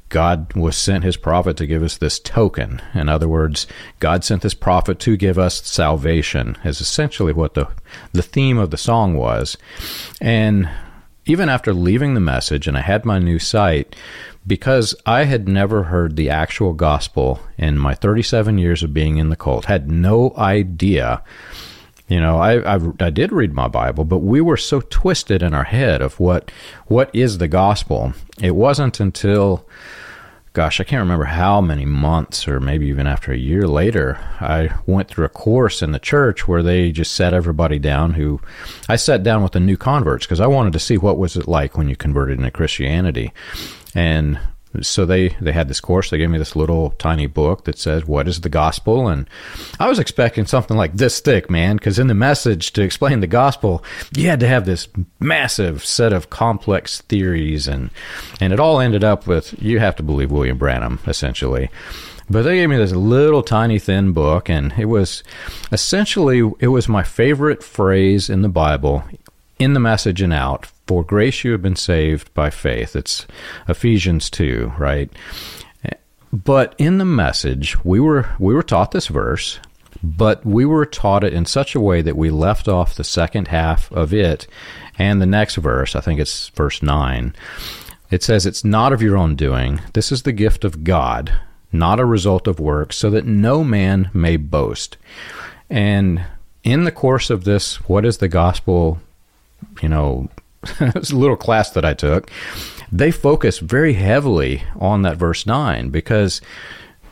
[0.10, 2.82] God was sent his prophet to give us this token.
[2.94, 3.68] In other words,
[4.00, 7.68] God sent this prophet to give us salvation, is essentially what the,
[8.14, 9.58] the theme of the song was.
[10.22, 10.70] And
[11.26, 13.96] even after leaving the message and I had my new site,
[14.46, 19.30] because I had never heard the actual gospel in my 37 years of being in
[19.30, 21.22] the cult, had no idea
[22.08, 25.54] you know, I, I, I did read my Bible, but we were so twisted in
[25.54, 26.52] our head of what
[26.88, 28.14] what is the gospel.
[28.42, 29.68] It wasn't until,
[30.58, 34.72] gosh, I can't remember how many months or maybe even after a year later, I
[34.88, 38.14] went through a course in the church where they just sat everybody down.
[38.14, 38.42] Who
[38.90, 41.48] I sat down with the new converts because I wanted to see what was it
[41.48, 43.34] like when you converted into Christianity,
[43.94, 44.40] and
[44.86, 46.10] so they they had this course.
[46.10, 49.08] They gave me this little tiny book that says what is the gospel?
[49.08, 49.30] And
[49.80, 53.28] i was expecting something like this thick man because in the message to explain the
[53.28, 53.84] gospel
[54.16, 54.88] you had to have this
[55.20, 57.68] massive set of complex theories.
[57.68, 57.90] And
[58.40, 61.70] and it all ended up with you have to believe william branham essentially.
[62.30, 65.24] But they gave me this little tiny thin book and it was
[65.72, 69.04] essentially it was my favorite phrase in the bible
[69.60, 72.96] in the message and out for grace you have been saved by faith.
[72.96, 73.28] It's
[73.68, 75.12] Ephesians 2, right?
[76.34, 79.60] But in the message, we were we were taught this verse,
[80.04, 83.48] but we were taught it in such a way that we left off the second
[83.48, 84.48] half of it
[84.98, 87.36] and the next verse, I think it's verse 9.
[88.10, 89.82] It says it's not of your own doing.
[89.94, 91.34] This is the gift of God,
[91.72, 94.98] not a result of works, so that no man may boast.
[95.70, 96.26] And
[96.64, 99.00] in the course of this, what is the gospel,
[99.82, 100.30] you know,
[100.80, 102.30] a little class that I took.
[102.92, 106.42] They focus very heavily on that verse 9 because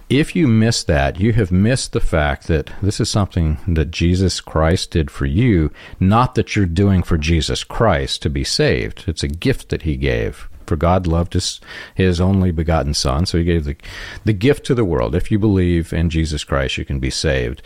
[0.10, 4.40] if you miss that, you have missed the fact that this is something that Jesus
[4.40, 9.06] Christ did for you, not that you're doing for Jesus Christ to be saved.
[9.08, 10.48] It's a gift that he gave.
[10.68, 11.60] For God loved his,
[11.94, 13.76] his only begotten Son, so he gave the,
[14.24, 15.16] the gift to the world.
[15.16, 17.62] If you believe in Jesus Christ, you can be saved.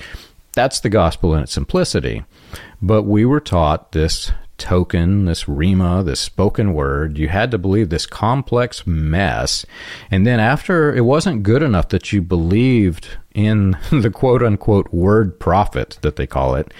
[0.53, 2.23] That's the gospel in its simplicity.
[2.81, 7.17] But we were taught this token, this rhema, this spoken word.
[7.17, 9.65] You had to believe this complex mess.
[10.11, 15.39] And then after it wasn't good enough that you believed in the quote unquote word
[15.39, 16.73] prophet that they call it.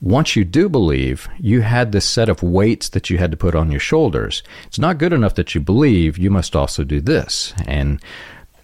[0.00, 3.56] Once you do believe, you had this set of weights that you had to put
[3.56, 4.44] on your shoulders.
[4.66, 7.52] It's not good enough that you believe, you must also do this.
[7.66, 8.00] And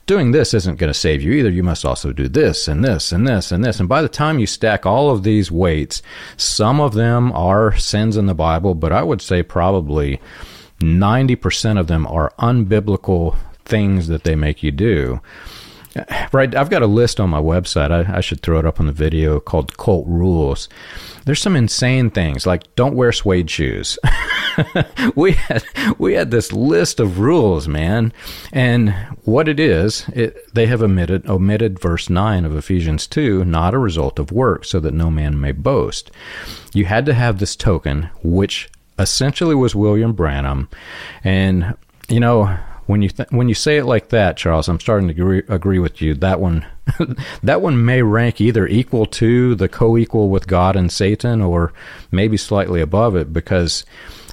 [0.06, 1.50] doing this isn't going to save you either.
[1.50, 3.80] You must also do this and this and this and this.
[3.80, 6.02] And by the time you stack all of these weights,
[6.36, 10.20] some of them are sins in the Bible, but I would say probably
[10.80, 15.20] 90% of them are unbiblical things that they make you do.
[16.32, 17.92] Right, I've got a list on my website.
[17.92, 20.68] I, I, should throw it up on the video called Cult Rules.
[21.24, 23.98] There's some insane things like don't wear suede shoes.
[25.14, 25.64] we had
[25.98, 28.12] we had this list of rules, man,
[28.52, 28.90] and
[29.24, 33.78] what it is, it, they have omitted omitted verse nine of Ephesians two, not a
[33.78, 36.10] result of work, so that no man may boast.
[36.72, 40.68] You had to have this token, which essentially was William Branham,
[41.22, 41.76] and
[42.08, 45.14] you know when you th- when you say it like that, Charles, I'm starting to
[45.14, 46.14] agree, agree with you.
[46.14, 46.66] That one,
[47.42, 51.72] that one may rank either equal to the co-equal with God and Satan, or
[52.10, 53.84] maybe slightly above it, because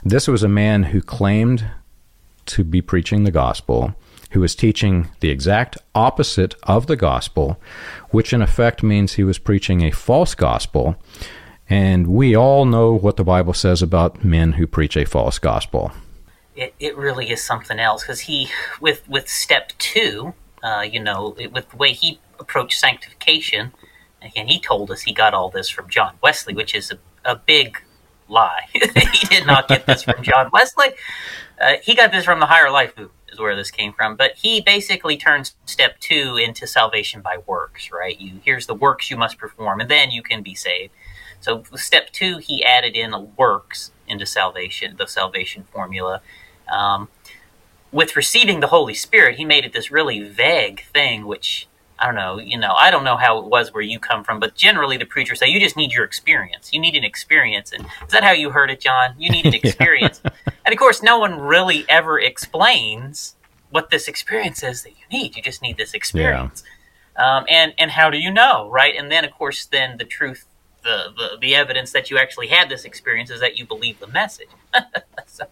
[0.03, 1.65] this was a man who claimed
[2.47, 3.95] to be preaching the gospel,
[4.31, 7.59] who was teaching the exact opposite of the gospel,
[8.09, 10.95] which in effect means he was preaching a false gospel.
[11.69, 15.93] And we all know what the Bible says about men who preach a false gospel
[16.61, 21.35] it, it really is something else because he with with step two uh, you know
[21.37, 23.71] it, with the way he approached sanctification
[24.21, 27.35] again he told us he got all this from john wesley which is a, a
[27.35, 27.77] big
[28.31, 28.67] lie.
[28.73, 30.89] He did not get this from john wesley.
[31.59, 34.15] Uh, he got this from the higher life movement is where this came from.
[34.15, 38.19] But he basically turns step two into salvation by works right?
[38.19, 40.93] You here's the works you must perform and then you can be saved.
[41.41, 46.21] So step two he added in works into salvation the salvation formula
[46.71, 47.09] um,
[47.91, 51.67] with receiving the Holy Spirit, he made it this really vague thing, which
[51.99, 54.39] I don't know, you know, I don't know how it was where you come from,
[54.39, 56.73] but generally the preachers say you just need your experience.
[56.73, 57.71] You need an experience.
[57.71, 59.13] And is that how you heard it, John?
[59.19, 60.19] You need an experience.
[60.65, 63.35] And of course, no one really ever explains
[63.69, 65.35] what this experience is that you need.
[65.35, 66.63] You just need this experience.
[67.15, 67.37] Yeah.
[67.37, 68.95] Um, and, and how do you know, right?
[68.97, 70.47] And then, of course, then the truth
[70.83, 74.07] the, the, the evidence that you actually had this experience is that you believe the
[74.07, 74.49] message.
[75.27, 75.45] so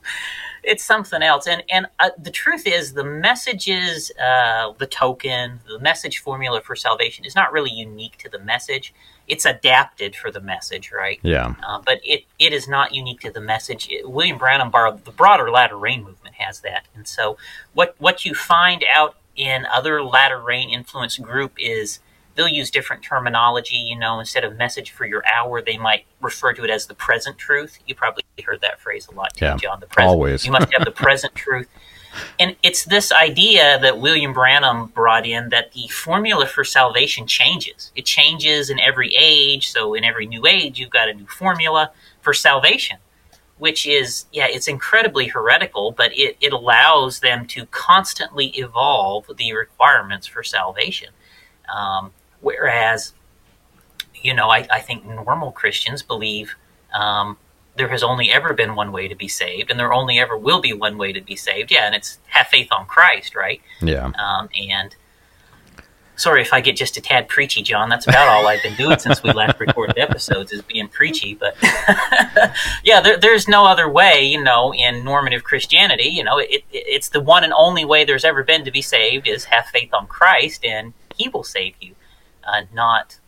[0.63, 1.47] it's something else.
[1.47, 6.75] And and uh, the truth is, the messages, uh, the token, the message formula for
[6.75, 8.93] salvation is not really unique to the message.
[9.27, 11.19] It's adapted for the message, right?
[11.21, 11.53] Yeah.
[11.65, 13.87] Uh, but it, it is not unique to the message.
[13.89, 17.37] It, William Branham borrowed the broader latter rain movement has that, and so
[17.73, 21.99] what what you find out in other latter rain influence group is
[22.39, 23.75] they'll use different terminology.
[23.75, 26.95] You know, instead of message for your hour, they might refer to it as the
[26.95, 27.77] present truth.
[27.85, 29.81] You probably heard that phrase a lot, yeah, John.
[29.81, 30.09] The present.
[30.09, 30.45] Always.
[30.45, 31.67] you must have the present truth.
[32.39, 37.91] And it's this idea that William Branham brought in that the formula for salvation changes.
[37.95, 39.71] It changes in every age.
[39.71, 42.97] So, in every new age, you've got a new formula for salvation,
[43.57, 49.53] which is, yeah, it's incredibly heretical, but it, it allows them to constantly evolve the
[49.53, 51.09] requirements for salvation.
[51.73, 52.11] Um,
[52.41, 53.13] Whereas,
[54.15, 56.55] you know, I, I think normal Christians believe
[56.93, 57.37] um,
[57.75, 60.61] there has only ever been one way to be saved, and there only ever will
[60.61, 61.71] be one way to be saved.
[61.71, 63.61] Yeah, and it's have faith on Christ, right?
[63.81, 64.11] Yeah.
[64.17, 64.95] Um, and
[66.19, 67.89] sorry if I get just a tad preachy, John.
[67.89, 71.33] That's about all I've been doing since we last recorded episodes is being preachy.
[71.33, 71.55] But
[72.83, 76.09] yeah, there, there's no other way, you know, in normative Christianity.
[76.09, 78.81] You know, it, it, it's the one and only way there's ever been to be
[78.81, 81.95] saved is have faith on Christ, and He will save you
[82.51, 83.19] uh, not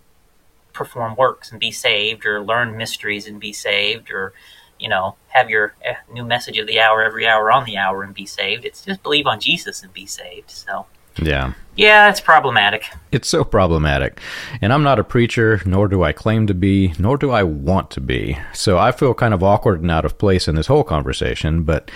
[0.74, 4.34] perform works and be saved or learn mysteries and be saved or
[4.80, 8.04] you know have your eh, new message of the hour every hour on the hour
[8.04, 8.66] and be saved.
[8.66, 10.86] It's just believe on jesus and be saved so
[11.18, 11.54] yeah.
[11.78, 12.86] Yeah, it's problematic.
[13.14, 14.20] It's so problematic.
[14.62, 17.90] And I'm not a preacher, nor do I claim to be, nor do I want
[17.92, 18.38] to be.
[18.54, 21.90] So I feel kind of awkward and out of place in this whole conversation, but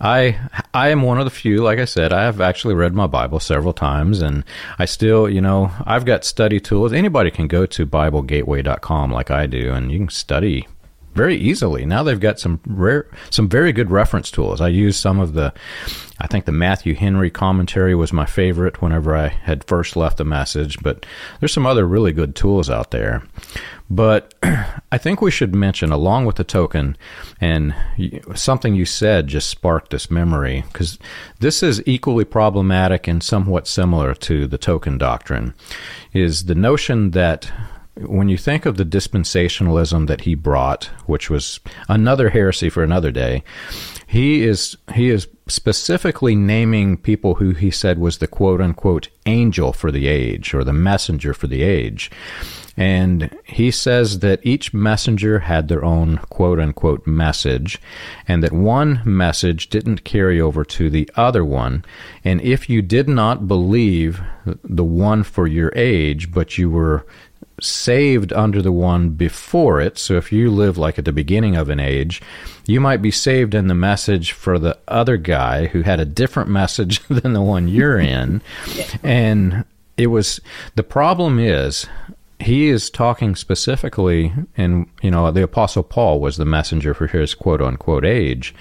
[0.00, 0.38] I
[0.74, 3.38] I am one of the few, like I said, I have actually read my Bible
[3.38, 4.44] several times and
[4.78, 6.92] I still, you know, I've got study tools.
[6.92, 10.66] Anybody can go to biblegateway.com like I do and you can study
[11.14, 11.84] very easily.
[11.84, 14.60] Now they've got some rare, some very good reference tools.
[14.60, 15.52] I use some of the,
[16.20, 20.24] I think the Matthew Henry commentary was my favorite whenever I had first left a
[20.24, 21.04] message, but
[21.38, 23.22] there's some other really good tools out there.
[23.90, 24.34] But
[24.92, 26.96] I think we should mention, along with the token,
[27.40, 27.74] and
[28.36, 30.98] something you said just sparked this memory, because
[31.40, 35.54] this is equally problematic and somewhat similar to the token doctrine,
[36.12, 37.50] is the notion that
[37.96, 43.10] when you think of the dispensationalism that he brought, which was another heresy for another
[43.10, 43.42] day,
[44.06, 49.72] he is he is specifically naming people who he said was the quote unquote angel
[49.72, 52.10] for the age or the messenger for the age.
[52.76, 57.80] And he says that each messenger had their own quote unquote message,
[58.26, 61.84] and that one message didn't carry over to the other one.
[62.24, 64.22] And if you did not believe
[64.64, 67.04] the one for your age, but you were
[67.60, 69.98] saved under the one before it.
[69.98, 72.22] So if you live like at the beginning of an age,
[72.66, 76.48] you might be saved in the message for the other guy who had a different
[76.60, 78.42] message than the one you're in.
[79.02, 79.64] And
[79.96, 80.40] it was
[80.76, 81.86] the problem is
[82.38, 87.34] he is talking specifically and you know the apostle Paul was the messenger for his
[87.34, 88.54] quote unquote age.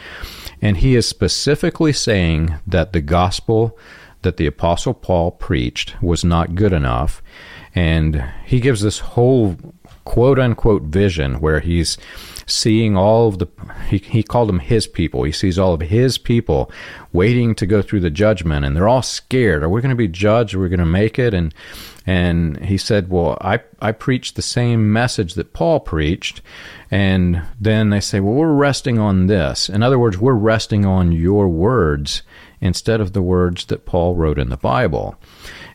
[0.62, 3.78] And he is specifically saying that the gospel
[4.22, 7.22] that the apostle Paul preached was not good enough
[7.76, 9.58] and he gives this whole
[10.06, 11.98] quote unquote vision where he's
[12.48, 13.48] seeing all of the
[13.90, 15.24] he, he called them his people.
[15.24, 16.72] He sees all of his people
[17.14, 19.64] waiting to go through the judgment and they're all scared.
[19.64, 20.56] Are we going to be judged?
[20.56, 21.34] Are we going to make it?
[21.34, 21.54] And
[22.08, 26.42] and he said well i i preached the same message that paul preached.
[26.90, 29.70] And then they say well we're resting on this.
[29.70, 32.24] In other words we're resting on your words
[32.62, 35.18] instead of the words that paul wrote in the bible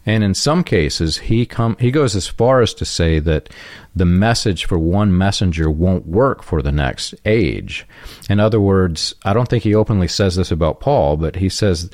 [0.06, 3.48] and in some cases, he come he goes as far as to say that
[3.96, 7.86] the message for one messenger won't work for the next age.
[8.28, 11.90] In other words, I don't think he openly says this about Paul, but he says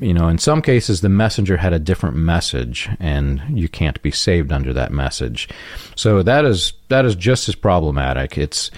[0.00, 4.10] you know, in some cases, the messenger had a different message, and you can't be
[4.10, 5.48] saved under that message.
[5.96, 8.36] So that is that is just as problematic.
[8.36, 8.70] It's,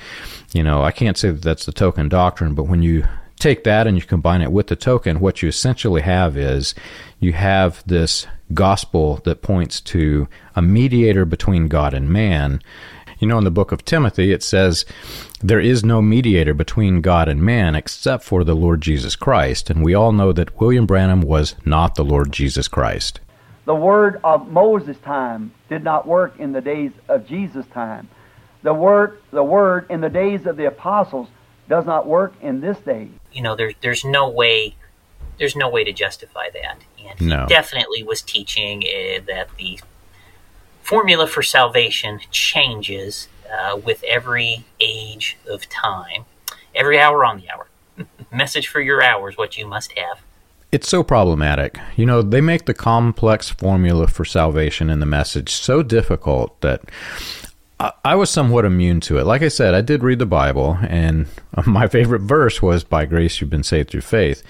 [0.52, 3.06] you know, I can't say that that's the token doctrine, but when you
[3.38, 6.74] take that and you combine it with the token, what you essentially have is
[7.18, 12.62] you have this gospel that points to a mediator between God and man.
[13.18, 14.86] You know, in the book of Timothy, it says,
[15.42, 19.68] There is no mediator between God and man except for the Lord Jesus Christ.
[19.68, 23.20] And we all know that William Branham was not the Lord Jesus Christ.
[23.66, 28.09] The word of Moses' time did not work in the days of Jesus' time.
[28.62, 31.28] The word, the word in the days of the apostles
[31.68, 33.09] does not work in this day.
[33.32, 34.74] You know, there, there's no way
[35.41, 36.78] there's no way to justify that.
[37.03, 37.47] And he no.
[37.49, 39.80] definitely was teaching uh, that the
[40.82, 46.26] formula for salvation changes uh, with every age of time,
[46.74, 47.66] every hour on the hour.
[48.32, 50.20] Message for your hours, what you must have.
[50.70, 51.80] It's so problematic.
[51.97, 56.82] You know, they make the complex formula for salvation in the message so difficult that
[58.05, 59.24] I was somewhat immune to it.
[59.24, 61.26] Like I said, I did read the Bible, and
[61.66, 64.45] my favorite verse was, By grace you've been saved through faith.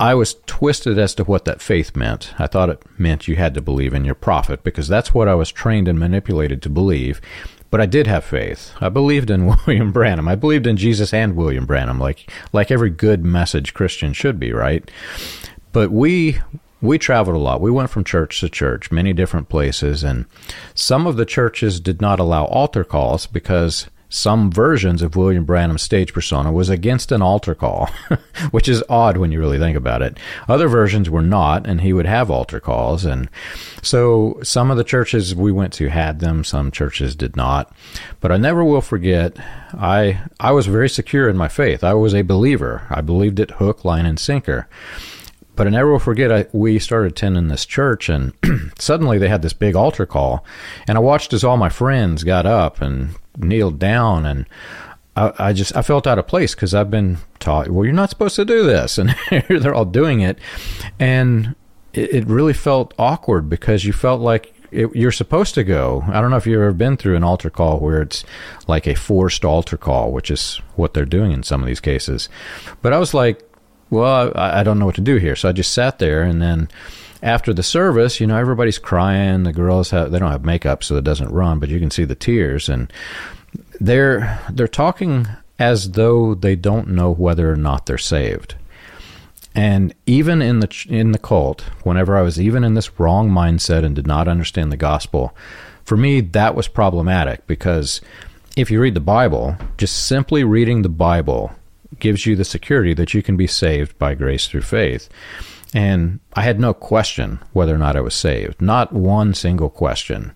[0.00, 2.32] I was twisted as to what that faith meant.
[2.38, 5.34] I thought it meant you had to believe in your prophet because that's what I
[5.34, 7.20] was trained and manipulated to believe.
[7.70, 8.72] But I did have faith.
[8.80, 10.28] I believed in William Branham.
[10.28, 14.52] I believed in Jesus and William Branham, like like every good message Christian should be,
[14.52, 14.88] right?
[15.72, 16.38] But we
[16.80, 17.60] we traveled a lot.
[17.60, 20.26] We went from church to church, many different places, and
[20.74, 25.82] some of the churches did not allow altar calls because some versions of William Branham's
[25.82, 27.90] stage persona was against an altar call,
[28.50, 30.18] which is odd when you really think about it.
[30.48, 33.04] Other versions were not, and he would have altar calls.
[33.04, 33.28] And
[33.82, 37.74] so some of the churches we went to had them, some churches did not.
[38.20, 39.36] But I never will forget,
[39.74, 41.84] I, I was very secure in my faith.
[41.84, 42.86] I was a believer.
[42.88, 44.68] I believed it hook, line, and sinker.
[45.58, 48.32] But I never will forget, I, we started attending this church, and
[48.78, 50.44] suddenly they had this big altar call.
[50.86, 54.46] And I watched as all my friends got up and kneeled down, and
[55.16, 58.08] I, I just I felt out of place because I've been taught, well, you're not
[58.08, 59.16] supposed to do this, and
[59.48, 60.38] they're all doing it,
[61.00, 61.56] and
[61.92, 66.04] it, it really felt awkward because you felt like it, you're supposed to go.
[66.06, 68.24] I don't know if you've ever been through an altar call where it's
[68.68, 72.28] like a forced altar call, which is what they're doing in some of these cases.
[72.80, 73.42] But I was like,
[73.90, 75.36] well, I, I don't know what to do here.
[75.36, 76.68] So I just sat there and then
[77.22, 79.42] after the service, you know, everybody's crying.
[79.42, 82.04] The girls have they don't have makeup, so it doesn't run, but you can see
[82.04, 82.92] the tears, and
[83.80, 85.26] they're they're talking
[85.58, 88.54] as though they don't know whether or not they're saved.
[89.54, 93.84] And even in the in the cult, whenever I was even in this wrong mindset
[93.84, 95.34] and did not understand the gospel,
[95.84, 98.00] for me that was problematic because
[98.56, 101.52] if you read the Bible, just simply reading the Bible
[101.98, 105.08] gives you the security that you can be saved by grace through faith.
[105.74, 110.32] And I had no question whether or not I was saved, not one single question.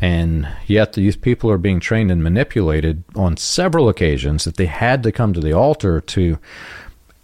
[0.00, 5.02] And yet these people are being trained and manipulated on several occasions that they had
[5.02, 6.38] to come to the altar to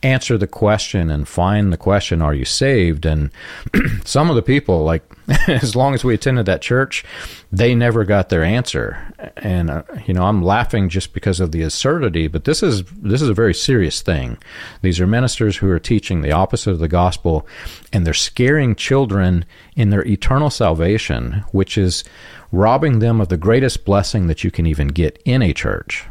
[0.03, 3.07] answer the question and find the question, Are you saved?
[3.07, 3.31] And
[4.05, 5.03] some of the people, like,
[5.49, 7.05] as long as we attended that church,
[7.51, 8.99] they never got their answer.
[9.37, 13.23] And, uh, you know, I'm laughing just because of the absurdity, but this is, this
[13.23, 14.39] is a very serious thing.
[14.83, 17.47] These are ministers who are teaching the opposite of the gospel,
[17.93, 19.45] and they're scaring children
[19.75, 22.05] in their eternal salvation, which is
[22.53, 26.05] robbing them of the greatest blessing that you can even get in a church.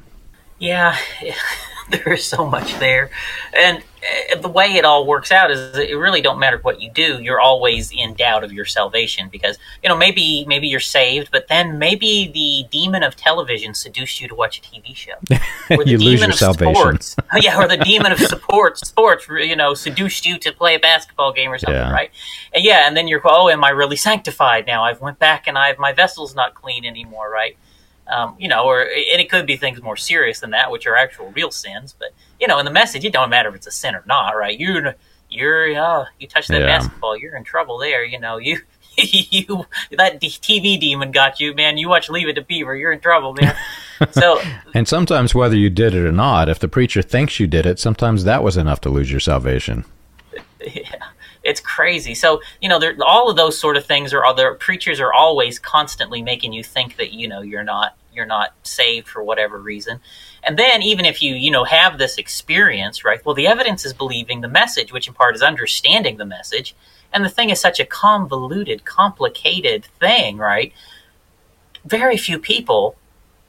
[0.60, 0.98] Yeah.
[1.90, 3.12] there is so much there,
[3.54, 3.84] and
[4.32, 7.22] uh, the way it all works out is it really don't matter what you do.
[7.22, 11.48] You're always in doubt of your salvation because you know maybe maybe you're saved, but
[11.48, 15.14] then maybe the demon of television seduced you to watch a TV show.
[15.68, 16.76] Or the you demon lose your of salvation.
[16.76, 20.80] Sports, yeah, or the demon of support sports, you know, seduced you to play a
[20.80, 21.92] basketball game or something, yeah.
[21.92, 22.12] right?
[22.54, 24.84] And yeah, and then you're oh, am I really sanctified now?
[24.84, 27.58] I've went back and I've my vessel's not clean anymore, right?
[28.08, 30.95] Um, you know, or and it could be things more serious than that, which are
[30.95, 31.95] actual real sins.
[31.97, 34.38] But you know, in the message, it don't matter if it's a sin or not,
[34.38, 34.60] right?
[34.60, 34.95] You're
[35.30, 36.68] you're uh, you touch that yeah.
[36.68, 38.03] basketball, you're in trouble there.
[38.06, 38.60] You know, you
[38.97, 39.66] you
[39.97, 41.78] that TV demon got you, man.
[41.78, 43.56] You watch Leave It to Beaver, you're in trouble, man.
[44.12, 44.41] So,
[44.74, 47.80] and sometimes whether you did it or not, if the preacher thinks you did it,
[47.80, 49.86] sometimes that was enough to lose your salvation.
[50.60, 51.06] Yeah
[51.46, 52.16] it's crazy.
[52.16, 56.22] So you know, all of those sort of things are other preachers are always constantly
[56.22, 60.00] making you think that you know you're not you're not saved for whatever reason.
[60.43, 63.24] And then even if you you know have this experience, right?
[63.26, 66.76] Well, the evidence is believing the message, which in part is understanding the message.
[67.14, 70.74] And the thing is such a convoluted, complicated thing, right?
[71.86, 72.98] Very few people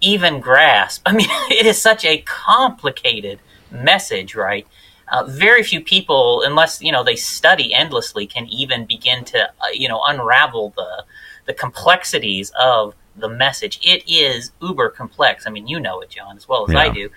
[0.01, 1.03] even grasp.
[1.07, 3.41] I mean, it is such a complicated
[3.71, 4.67] message, right?
[5.09, 9.69] Uh, very few people, unless you know they study endlessly, can even begin to uh,
[9.73, 11.05] you know unravel the
[11.47, 13.79] the complexities of the message.
[13.83, 15.47] It is uber complex.
[15.47, 16.81] I mean, you know it, John, as well as yeah.
[16.81, 17.11] I do.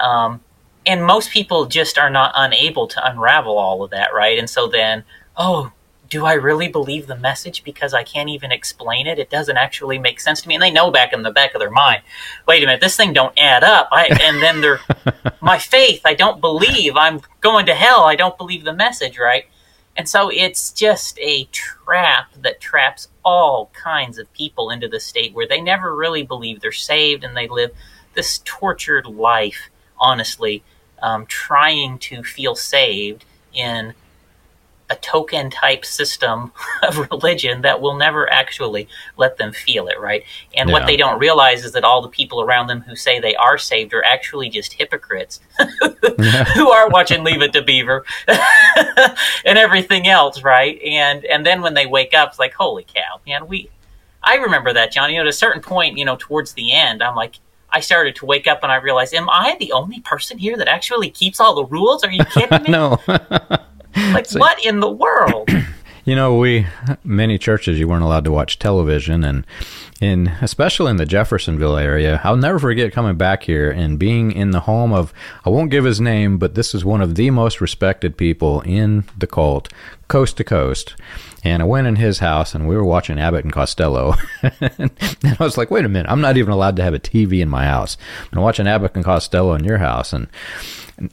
[0.00, 0.40] Um,
[0.86, 4.38] and most people just are not unable to unravel all of that, right?
[4.38, 5.04] And so then,
[5.36, 5.72] oh,
[6.10, 9.20] do I really believe the message because I can't even explain it?
[9.20, 10.56] It doesn't actually make sense to me.
[10.56, 12.02] And they know back in the back of their mind,
[12.46, 13.88] wait a minute, this thing don't add up.
[13.92, 14.80] I, and then they're,
[15.40, 18.02] my faith, I don't believe I'm going to hell.
[18.02, 19.44] I don't believe the message, right?
[19.96, 25.32] And so it's just a trap that traps all kinds of people into the state
[25.32, 27.70] where they never really believe they're saved and they live
[28.14, 30.64] this tortured life, honestly,
[31.02, 33.94] um, trying to feel saved in
[34.90, 40.24] a token type system of religion that will never actually let them feel it, right?
[40.56, 40.72] And Yeah.
[40.74, 43.56] what they don't realize is that all the people around them who say they are
[43.56, 45.40] saved are actually just hypocrites
[46.54, 50.80] who are watching Leave It to Beaver and everything else, right?
[50.82, 53.70] And and then when they wake up, it's like, holy cow, man, we
[54.22, 55.10] I remember that, John.
[55.10, 57.38] You know, at a certain point, you know, towards the end, I'm like,
[57.70, 60.68] I started to wake up and I realized, am I the only person here that
[60.68, 62.04] actually keeps all the rules?
[62.04, 62.70] Are you kidding me?
[62.70, 62.98] no.
[64.12, 65.48] Like, what in the world?
[66.04, 66.66] You know, we
[67.04, 69.46] many churches you weren't allowed to watch television, and
[70.00, 74.50] in especially in the Jeffersonville area, I'll never forget coming back here and being in
[74.50, 75.12] the home of
[75.44, 79.04] I won't give his name, but this is one of the most respected people in
[79.16, 79.70] the cult,
[80.08, 80.96] coast to coast.
[81.44, 84.90] And I went in his house, and we were watching Abbott and Costello, and
[85.22, 86.10] I was like, "Wait a minute!
[86.10, 87.96] I'm not even allowed to have a TV in my house.
[88.32, 90.28] I'm watching Abbott and Costello in your house." And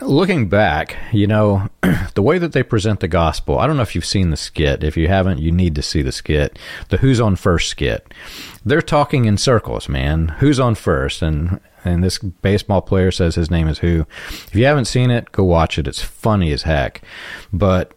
[0.01, 1.66] looking back, you know,
[2.14, 4.84] the way that they present the gospel, I don't know if you've seen the skit.
[4.84, 6.58] If you haven't, you need to see the skit,
[6.90, 8.14] the Who's on First skit.
[8.66, 10.30] They're talking in circles, man.
[10.40, 11.22] Who's on first?
[11.22, 14.06] And and this baseball player says his name is Who.
[14.28, 15.88] If you haven't seen it, go watch it.
[15.88, 17.02] It's funny as heck.
[17.54, 17.94] But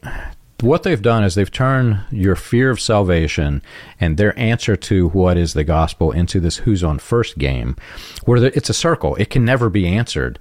[0.63, 3.63] what they've done is they've turned your fear of salvation
[3.99, 7.77] and their answer to what is the gospel into this who's on first game
[8.25, 9.15] where it's a circle.
[9.17, 10.39] It can never be answered.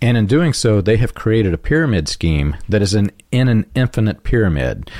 [0.00, 3.70] And in doing so they have created a pyramid scheme that is an in an
[3.74, 4.90] infinite pyramid.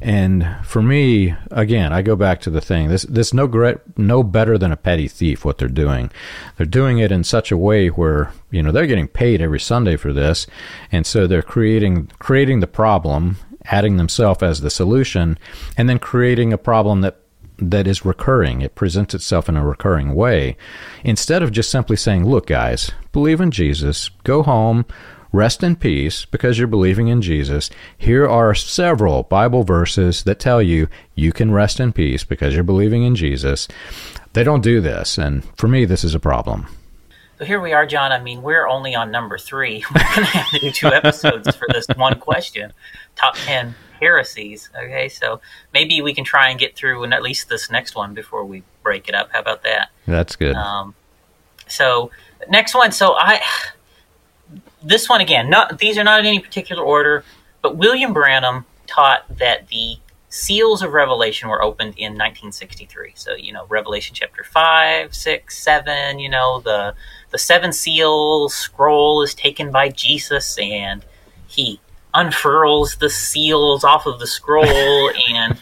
[0.00, 2.88] And for me again i go back to the thing.
[2.88, 6.10] This this no great no better than a petty thief what they're doing.
[6.56, 9.96] They're doing it in such a way where you know they're getting paid every sunday
[9.96, 10.46] for this.
[10.90, 13.36] And so they're creating creating the problem
[13.66, 15.38] adding themselves as the solution
[15.76, 17.18] and then creating a problem that
[17.58, 18.60] that is recurring.
[18.60, 20.56] It presents itself in a recurring way.
[21.04, 24.08] Instead of just simply saying look guys believe in jesus.
[24.24, 24.84] Go home.
[25.34, 27.70] Rest in peace because you're believing in jesus.
[27.96, 32.64] Here are several bible verses that tell you you can rest in peace because you're
[32.64, 33.68] believing in jesus.
[34.32, 36.66] They don't do this and for me this is a problem
[37.42, 38.12] So here we are, John.
[38.12, 39.84] I mean, we're only on number three.
[39.92, 42.72] We're going to have to do two episodes for this one question
[43.16, 44.70] top 10 heresies.
[44.78, 45.40] Okay, so
[45.74, 49.08] maybe we can try and get through at least this next one before we break
[49.08, 49.32] it up.
[49.32, 49.90] How about that?
[50.06, 50.94] that's good Um,
[51.66, 52.12] so
[52.48, 52.92] next one.
[52.92, 53.40] So I
[54.80, 55.50] this one again.
[55.50, 57.24] Not these are not in any particular order,
[57.60, 59.96] but William Branham taught that the
[60.28, 63.14] seals of Revelation were opened in 1963.
[63.16, 66.20] So you know Revelation chapter five, six, seven.
[66.20, 66.94] You know the
[67.32, 71.04] the seven seal scroll is taken by Jesus, and
[71.48, 71.80] he
[72.14, 75.58] unfurls the seals off of the scroll, and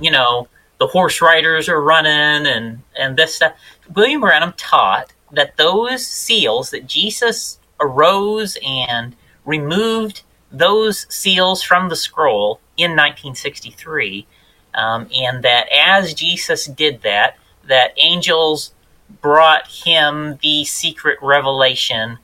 [0.00, 0.48] you know
[0.78, 3.54] the horse riders are running and and this stuff.
[3.94, 11.96] William Branham taught that those seals that Jesus arose and removed those seals from the
[11.96, 14.26] scroll in 1963,
[14.74, 17.36] um, and that as Jesus did that,
[17.68, 18.72] that angels
[19.22, 22.18] brought him the secret revelation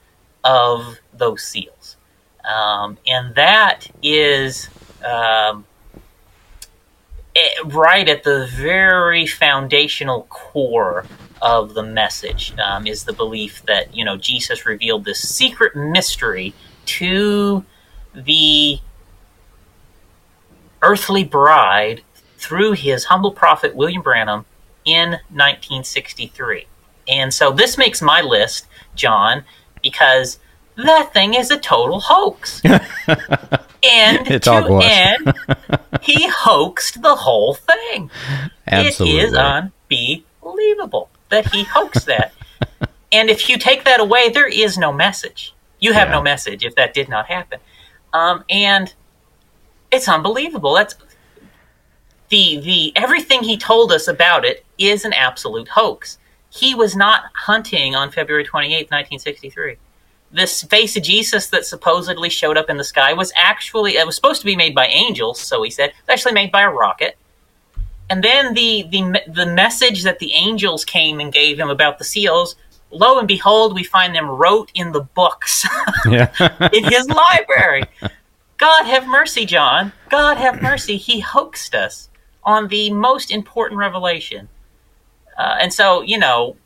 [0.44, 1.96] of those seals,
[2.44, 4.68] um, and that is.
[5.04, 5.66] Um,
[7.34, 11.06] it- right at the very foundational core
[11.40, 16.54] of the message um, is the belief that you know Jesus revealed this secret mystery
[16.86, 17.64] to
[18.14, 18.80] the
[20.82, 22.02] earthly bride
[22.36, 24.44] through his humble prophet William Branham
[24.84, 26.66] in 1963.
[27.08, 29.44] And so this makes my list, John,
[29.82, 30.38] because
[30.76, 32.60] that thing is a total hoax.
[32.64, 35.34] and It's to end,
[36.02, 38.10] he hoaxed the whole thing.
[38.66, 39.18] Absolutely.
[39.18, 42.32] It is unbelievable that he hoaxed that.
[43.12, 45.54] and if you take that away, there is no message.
[45.80, 46.14] You have Yeah.
[46.14, 47.58] no message if that did not happen.
[48.12, 48.92] Um, and
[49.90, 50.74] it's unbelievable.
[50.74, 50.94] That's
[52.28, 56.18] the the everything he told us about it is an absolute hoax.
[56.52, 59.76] He was not hunting on February 28th, 1963
[60.32, 64.16] this face of Jesus that supposedly showed up in the sky was actually it was
[64.16, 65.90] supposed to be made by angels, so he said.
[65.90, 67.16] It's actually made by a rocket.
[68.10, 72.04] And then the the the message that the angels came and gave him about the
[72.04, 72.56] seals,
[72.90, 75.66] lo and behold, we find them wrote in the books
[76.06, 76.30] yeah.
[76.72, 77.84] in his library.
[78.56, 79.92] God have mercy, John.
[80.08, 80.96] God have mercy.
[80.96, 82.08] He hoaxed us
[82.44, 84.48] on the most important revelation.
[85.42, 86.56] Uh, and so, you know,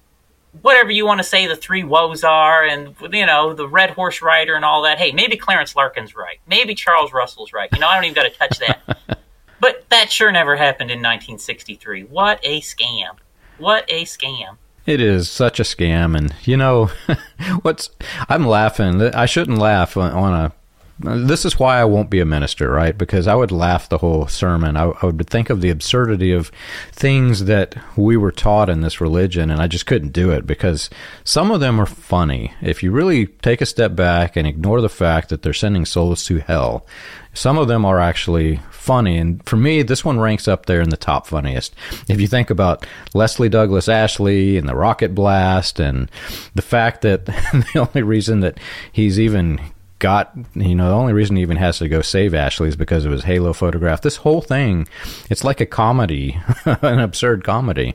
[0.61, 4.21] whatever you want to say the three woes are, and, you know, the red horse
[4.21, 6.39] rider and all that, hey, maybe Clarence Larkin's right.
[6.47, 7.71] Maybe Charles Russell's right.
[7.73, 9.19] You know, I don't even got to touch that.
[9.61, 12.03] but that sure never happened in 1963.
[12.03, 13.17] What a scam.
[13.57, 14.59] What a scam.
[14.85, 16.91] It is such a scam, and you know
[17.63, 17.91] what's?
[18.29, 19.03] I'm laughing.
[19.03, 20.53] I shouldn't laugh on- on a
[20.99, 22.97] this is why I won't be a minister, right?
[22.97, 24.77] Because I would laugh the whole sermon.
[24.77, 26.51] I, I, would think of the absurdity of
[26.91, 30.89] things that we were taught in this religion, and I just couldn't do it because
[31.23, 32.55] some of them are funny.
[32.63, 36.25] If you really take a step back and ignore the fact that they're sending souls
[36.25, 36.87] to hell,
[37.35, 39.19] some of them are actually funny.
[39.19, 41.75] And for me, this one ranks up there in the top funniest.
[42.09, 46.11] If you think about Leslie Douglas Ashley and the rocket blast and
[46.55, 48.59] the fact that the only reason that
[48.93, 49.61] he's even
[49.99, 53.05] got you know the only reason he even has to go save Ashley is because
[53.05, 54.03] of his halo photograph.
[54.03, 54.87] This whole thing,
[55.31, 57.95] it's like a comedy, an absurd comedy.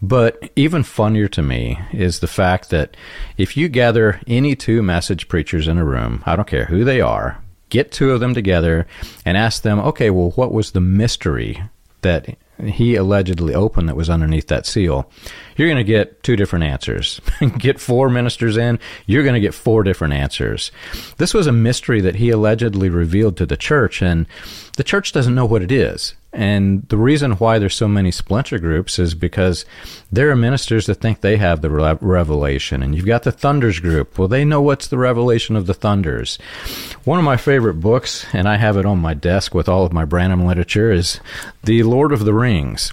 [0.00, 2.96] But even funnier to me is the fact that
[3.36, 7.00] if you gather any two message preachers in a room, I don't care who they
[7.00, 8.86] are, get two of them together
[9.24, 11.62] and ask them, okay, well, what was the mystery
[12.02, 15.10] that he allegedly opened that was underneath that seal,
[15.56, 17.20] you're going to get two different answers.
[17.58, 20.70] get four ministers in, you're going to get four different answers.
[21.18, 24.26] This was a mystery that he allegedly revealed to the church, and
[24.76, 26.14] the church doesn't know what it is.
[26.34, 29.64] And the reason why there's so many splinter groups is because
[30.10, 32.82] there are ministers that think they have the revelation.
[32.82, 34.18] And you've got the Thunders group.
[34.18, 36.36] Well, they know what's the revelation of the Thunders.
[37.04, 39.92] One of my favorite books, and I have it on my desk with all of
[39.92, 41.20] my Branham literature, is
[41.62, 42.92] The Lord of the Rings.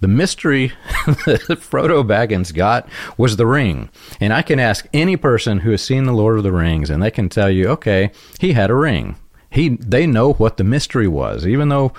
[0.00, 0.68] The mystery
[1.26, 3.90] that Frodo Baggins got was the ring.
[4.20, 7.02] And I can ask any person who has seen The Lord of the Rings, and
[7.02, 9.16] they can tell you, okay, he had a ring
[9.52, 11.92] he they know what the mystery was, even though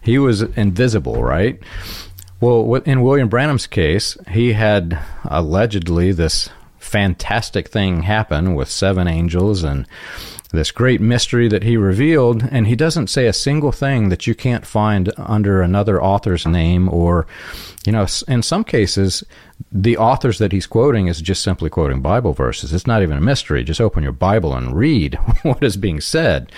[0.00, 1.60] he was invisible, right?
[2.40, 9.62] Well, in William Branham's case, he had allegedly this fantastic thing happen with seven angels
[9.62, 9.86] and
[10.52, 14.34] this great mystery that he revealed, and he doesn't say a single thing that you
[14.34, 17.26] can't find under another author's name, or,
[17.86, 19.22] you know, in some cases,
[19.70, 22.72] the authors that he's quoting is just simply quoting Bible verses.
[22.72, 23.62] It's not even a mystery.
[23.62, 26.50] Just open your Bible and read what is being said.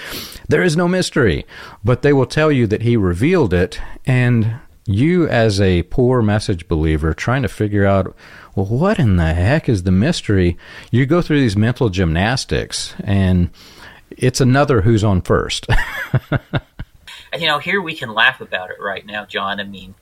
[0.48, 1.44] There is no mystery,
[1.84, 6.66] but they will tell you that he revealed it, and you, as a poor message
[6.66, 8.16] believer, trying to figure out,
[8.54, 10.56] well, what in the heck is the mystery?
[10.90, 13.50] You go through these mental gymnastics, and
[14.18, 15.66] it's another who's on first.
[17.38, 19.60] you know, here we can laugh about it right now, John.
[19.60, 19.94] I mean,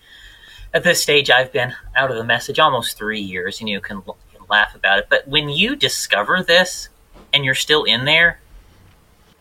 [0.72, 4.02] at this stage, I've been out of the message almost three years, and you can,
[4.02, 4.14] can
[4.48, 5.06] laugh about it.
[5.08, 6.88] But when you discover this
[7.32, 8.40] and you're still in there,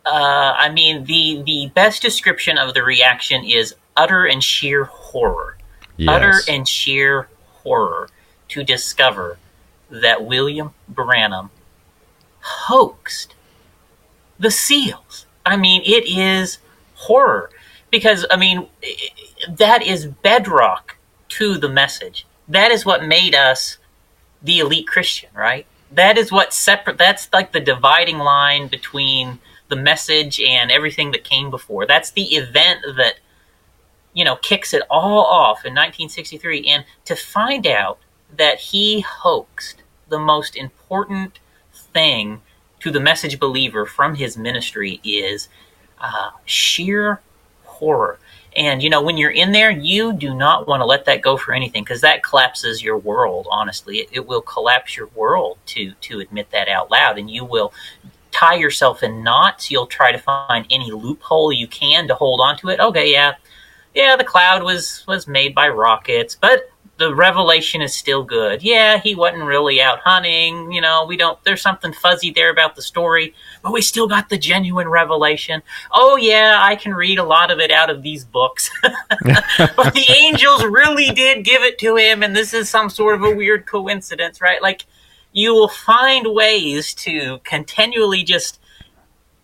[0.05, 5.57] uh, I mean, the the best description of the reaction is utter and sheer horror.
[5.97, 6.09] Yes.
[6.09, 7.27] Utter and sheer
[7.63, 8.09] horror
[8.49, 9.37] to discover
[9.89, 11.49] that William Branham
[12.41, 13.35] hoaxed
[14.39, 15.25] the seals.
[15.45, 16.59] I mean, it is
[16.95, 17.49] horror
[17.91, 18.67] because I mean
[19.47, 20.97] that is bedrock
[21.29, 22.25] to the message.
[22.47, 23.77] That is what made us
[24.41, 25.65] the elite Christian, right?
[25.91, 31.23] That is what separate that's like the dividing line between the message and everything that
[31.23, 31.85] came before.
[31.85, 33.15] That's the event that
[34.13, 37.99] you know kicks it all off in 1963 and to find out
[38.35, 41.39] that he hoaxed the most important
[41.73, 42.41] thing
[42.79, 45.49] to the message believer from his ministry is
[45.99, 47.21] uh, sheer
[47.63, 48.19] horror.
[48.55, 51.37] And you know, when you're in there, you do not want to let that go
[51.37, 53.47] for anything because that collapses your world.
[53.51, 57.45] Honestly, it, it, will collapse your world to to admit that out loud, and you
[57.45, 57.71] will
[58.31, 59.69] tie yourself in knots.
[59.69, 62.79] You'll try to find any loophole you can to hold on to it.
[62.79, 63.35] Okay, yeah,
[63.93, 68.61] yeah, the cloud was was made by rockets, but the revelation is still good.
[68.61, 70.73] Yeah, he wasn't really out hunting.
[70.73, 73.33] You know, we don't, there's something fuzzy there about the story,
[73.63, 75.63] but we still got the genuine revelation.
[75.93, 78.69] Oh, yeah, I can read a lot of it out of these books.
[78.83, 83.23] but the angels really did give it to him, and this is some sort of
[83.23, 84.61] a weird coincidence, right?
[84.61, 84.85] Like,
[85.31, 88.59] you will find ways to continually just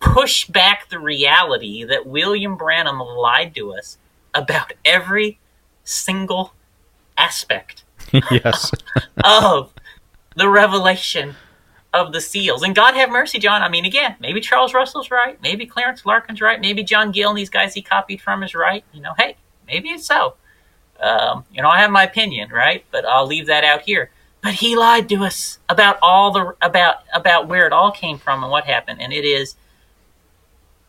[0.01, 3.97] push back the reality that William Branham lied to us
[4.34, 5.39] about every
[5.86, 6.51] single
[7.18, 7.84] aspect
[8.32, 8.72] yes
[9.24, 9.74] of
[10.36, 11.36] the revelation
[11.95, 12.61] of the seals.
[12.61, 13.61] And God have mercy, John.
[13.61, 17.38] I mean, again, maybe Charles Russell's right, maybe Clarence Larkin's right, maybe John Gill and
[17.38, 18.84] these guys he copied from is right.
[18.91, 20.36] You know, hey, maybe it's so.
[20.99, 22.86] Um, you know, I have my opinion, right?
[22.91, 24.11] But I'll leave that out here.
[24.41, 28.43] But he lied to us about all the about about where it all came from
[28.43, 29.55] and what happened, and it is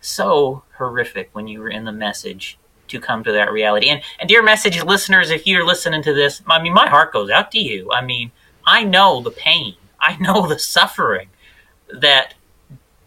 [0.00, 2.58] so horrific when you were in the message
[2.88, 3.88] to come to that reality.
[3.88, 7.30] And, and dear message listeners, if you're listening to this, I mean, my heart goes
[7.30, 7.90] out to you.
[7.92, 8.30] I mean,
[8.64, 11.28] I know the pain, I know the suffering
[11.88, 12.34] that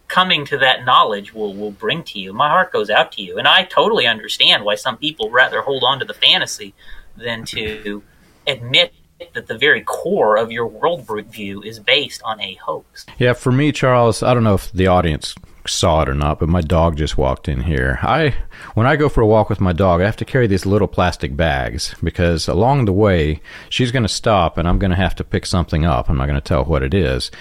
[0.08, 2.34] coming to that knowledge will, will bring to you.
[2.34, 3.38] My heart goes out to you.
[3.38, 6.74] And I totally understand why some people rather hold on to the fantasy
[7.16, 8.04] than to
[8.48, 8.94] admit
[9.34, 13.06] that the very core of your worldview is based on a hoax.
[13.18, 15.36] Yeah, for me, Charles, I don't know if the audience
[15.68, 18.00] saw it or not, but my dog just walked in here.
[18.02, 18.36] I
[18.74, 20.88] when I go for a walk with my dog, I have to carry these little
[20.88, 25.16] plastic bags because along the way she's going to stop and I'm going to have
[25.16, 26.10] to pick something up.
[26.10, 27.32] I'm not going to tell what it is.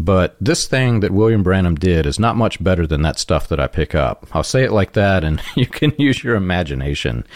[0.00, 3.60] But this thing that William Branham did is not much better than that stuff that
[3.60, 4.26] I pick up.
[4.32, 7.26] I'll say it like that, and you can use your imagination.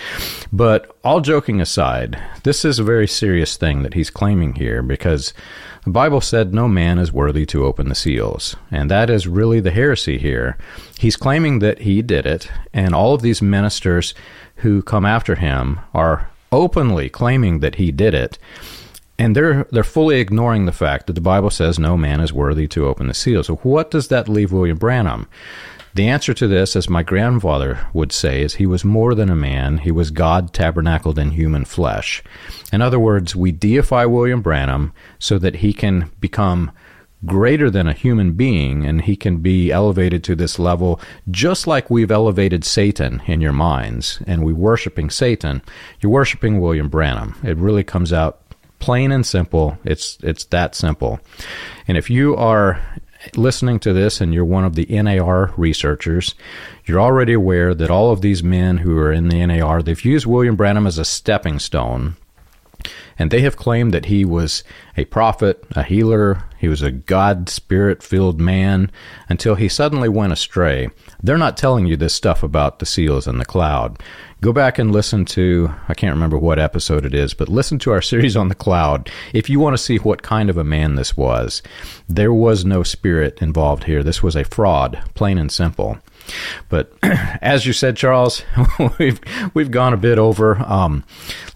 [0.50, 5.34] But all joking aside, this is a very serious thing that he's claiming here because
[5.84, 8.56] the Bible said no man is worthy to open the seals.
[8.70, 10.56] And that is really the heresy here.
[10.98, 14.14] He's claiming that he did it, and all of these ministers
[14.56, 18.38] who come after him are openly claiming that he did it
[19.18, 22.66] and they're they're fully ignoring the fact that the Bible says no man is worthy
[22.68, 23.42] to open the seal.
[23.42, 25.28] So what does that leave William Branham?
[25.94, 29.36] The answer to this, as my grandfather would say, is he was more than a
[29.36, 29.78] man.
[29.78, 32.22] He was God tabernacled in human flesh.
[32.72, 36.72] In other words, we deify William Branham so that he can become
[37.24, 41.88] greater than a human being and he can be elevated to this level just like
[41.88, 45.62] we've elevated Satan in your minds and we're worshiping Satan.
[46.00, 47.36] You're worshiping William Branham.
[47.42, 48.40] It really comes out
[48.78, 49.78] plain and simple.
[49.84, 51.18] It's it's that simple.
[51.88, 52.82] And if you are
[53.36, 56.34] listening to this and you're one of the NAR researchers,
[56.84, 60.26] you're already aware that all of these men who are in the NAR, they've used
[60.26, 62.16] William Branham as a stepping stone.
[63.18, 64.64] And they have claimed that he was
[64.96, 68.90] a prophet, a healer, he was a God spirit filled man
[69.28, 70.88] until he suddenly went astray.
[71.22, 74.02] They're not telling you this stuff about the seals and the cloud.
[74.40, 77.90] Go back and listen to, I can't remember what episode it is, but listen to
[77.90, 80.94] our series on the cloud if you want to see what kind of a man
[80.94, 81.60] this was.
[82.08, 84.02] There was no spirit involved here.
[84.02, 85.98] This was a fraud, plain and simple.
[86.68, 88.42] But as you said, Charles,
[88.98, 89.20] we've
[89.54, 90.58] we've gone a bit over.
[90.58, 91.04] Um,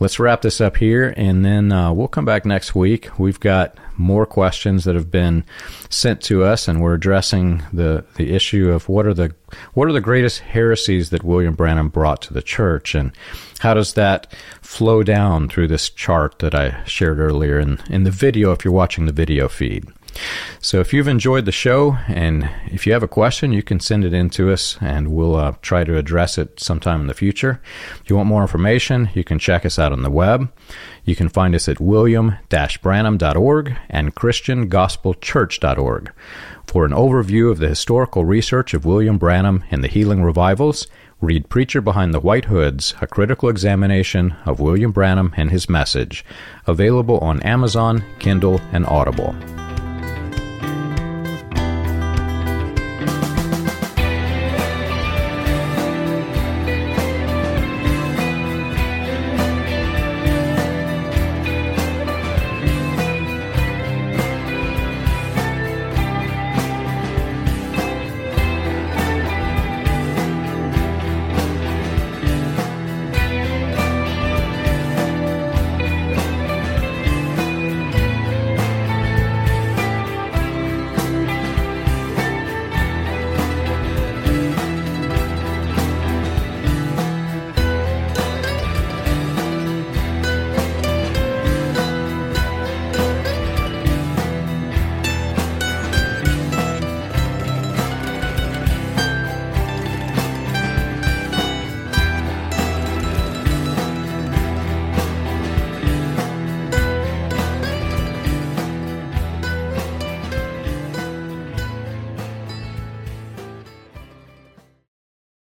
[0.01, 3.19] let's wrap this up here, and then uh, we'll come back next week.
[3.19, 5.45] We've got more questions that have been
[5.91, 9.35] sent to us, and we're addressing the the issue of what are the
[9.75, 13.13] what are the greatest heresies that William Branham brought to the church, and
[13.61, 18.11] how does that flow down through this chart that I shared earlier in in the
[18.11, 18.53] video?
[18.53, 19.87] If you're watching the video feed.
[20.61, 24.05] So if you've enjoyed the show and if you have a question, you can send
[24.05, 27.61] it in to us and we'll uh, try to address it sometime in the future.
[28.03, 30.53] If you want more information, you can check us out on the web.
[31.05, 36.13] You can find us at william-branham.org and christiangospelchurch.org.
[36.67, 40.87] For an overview of the historical research of William Branham and the healing revivals,
[41.21, 46.25] read Preacher Behind the White Hoods, a critical examination of William Branham and his message,
[46.67, 49.35] available on Amazon, Kindle, and Audible.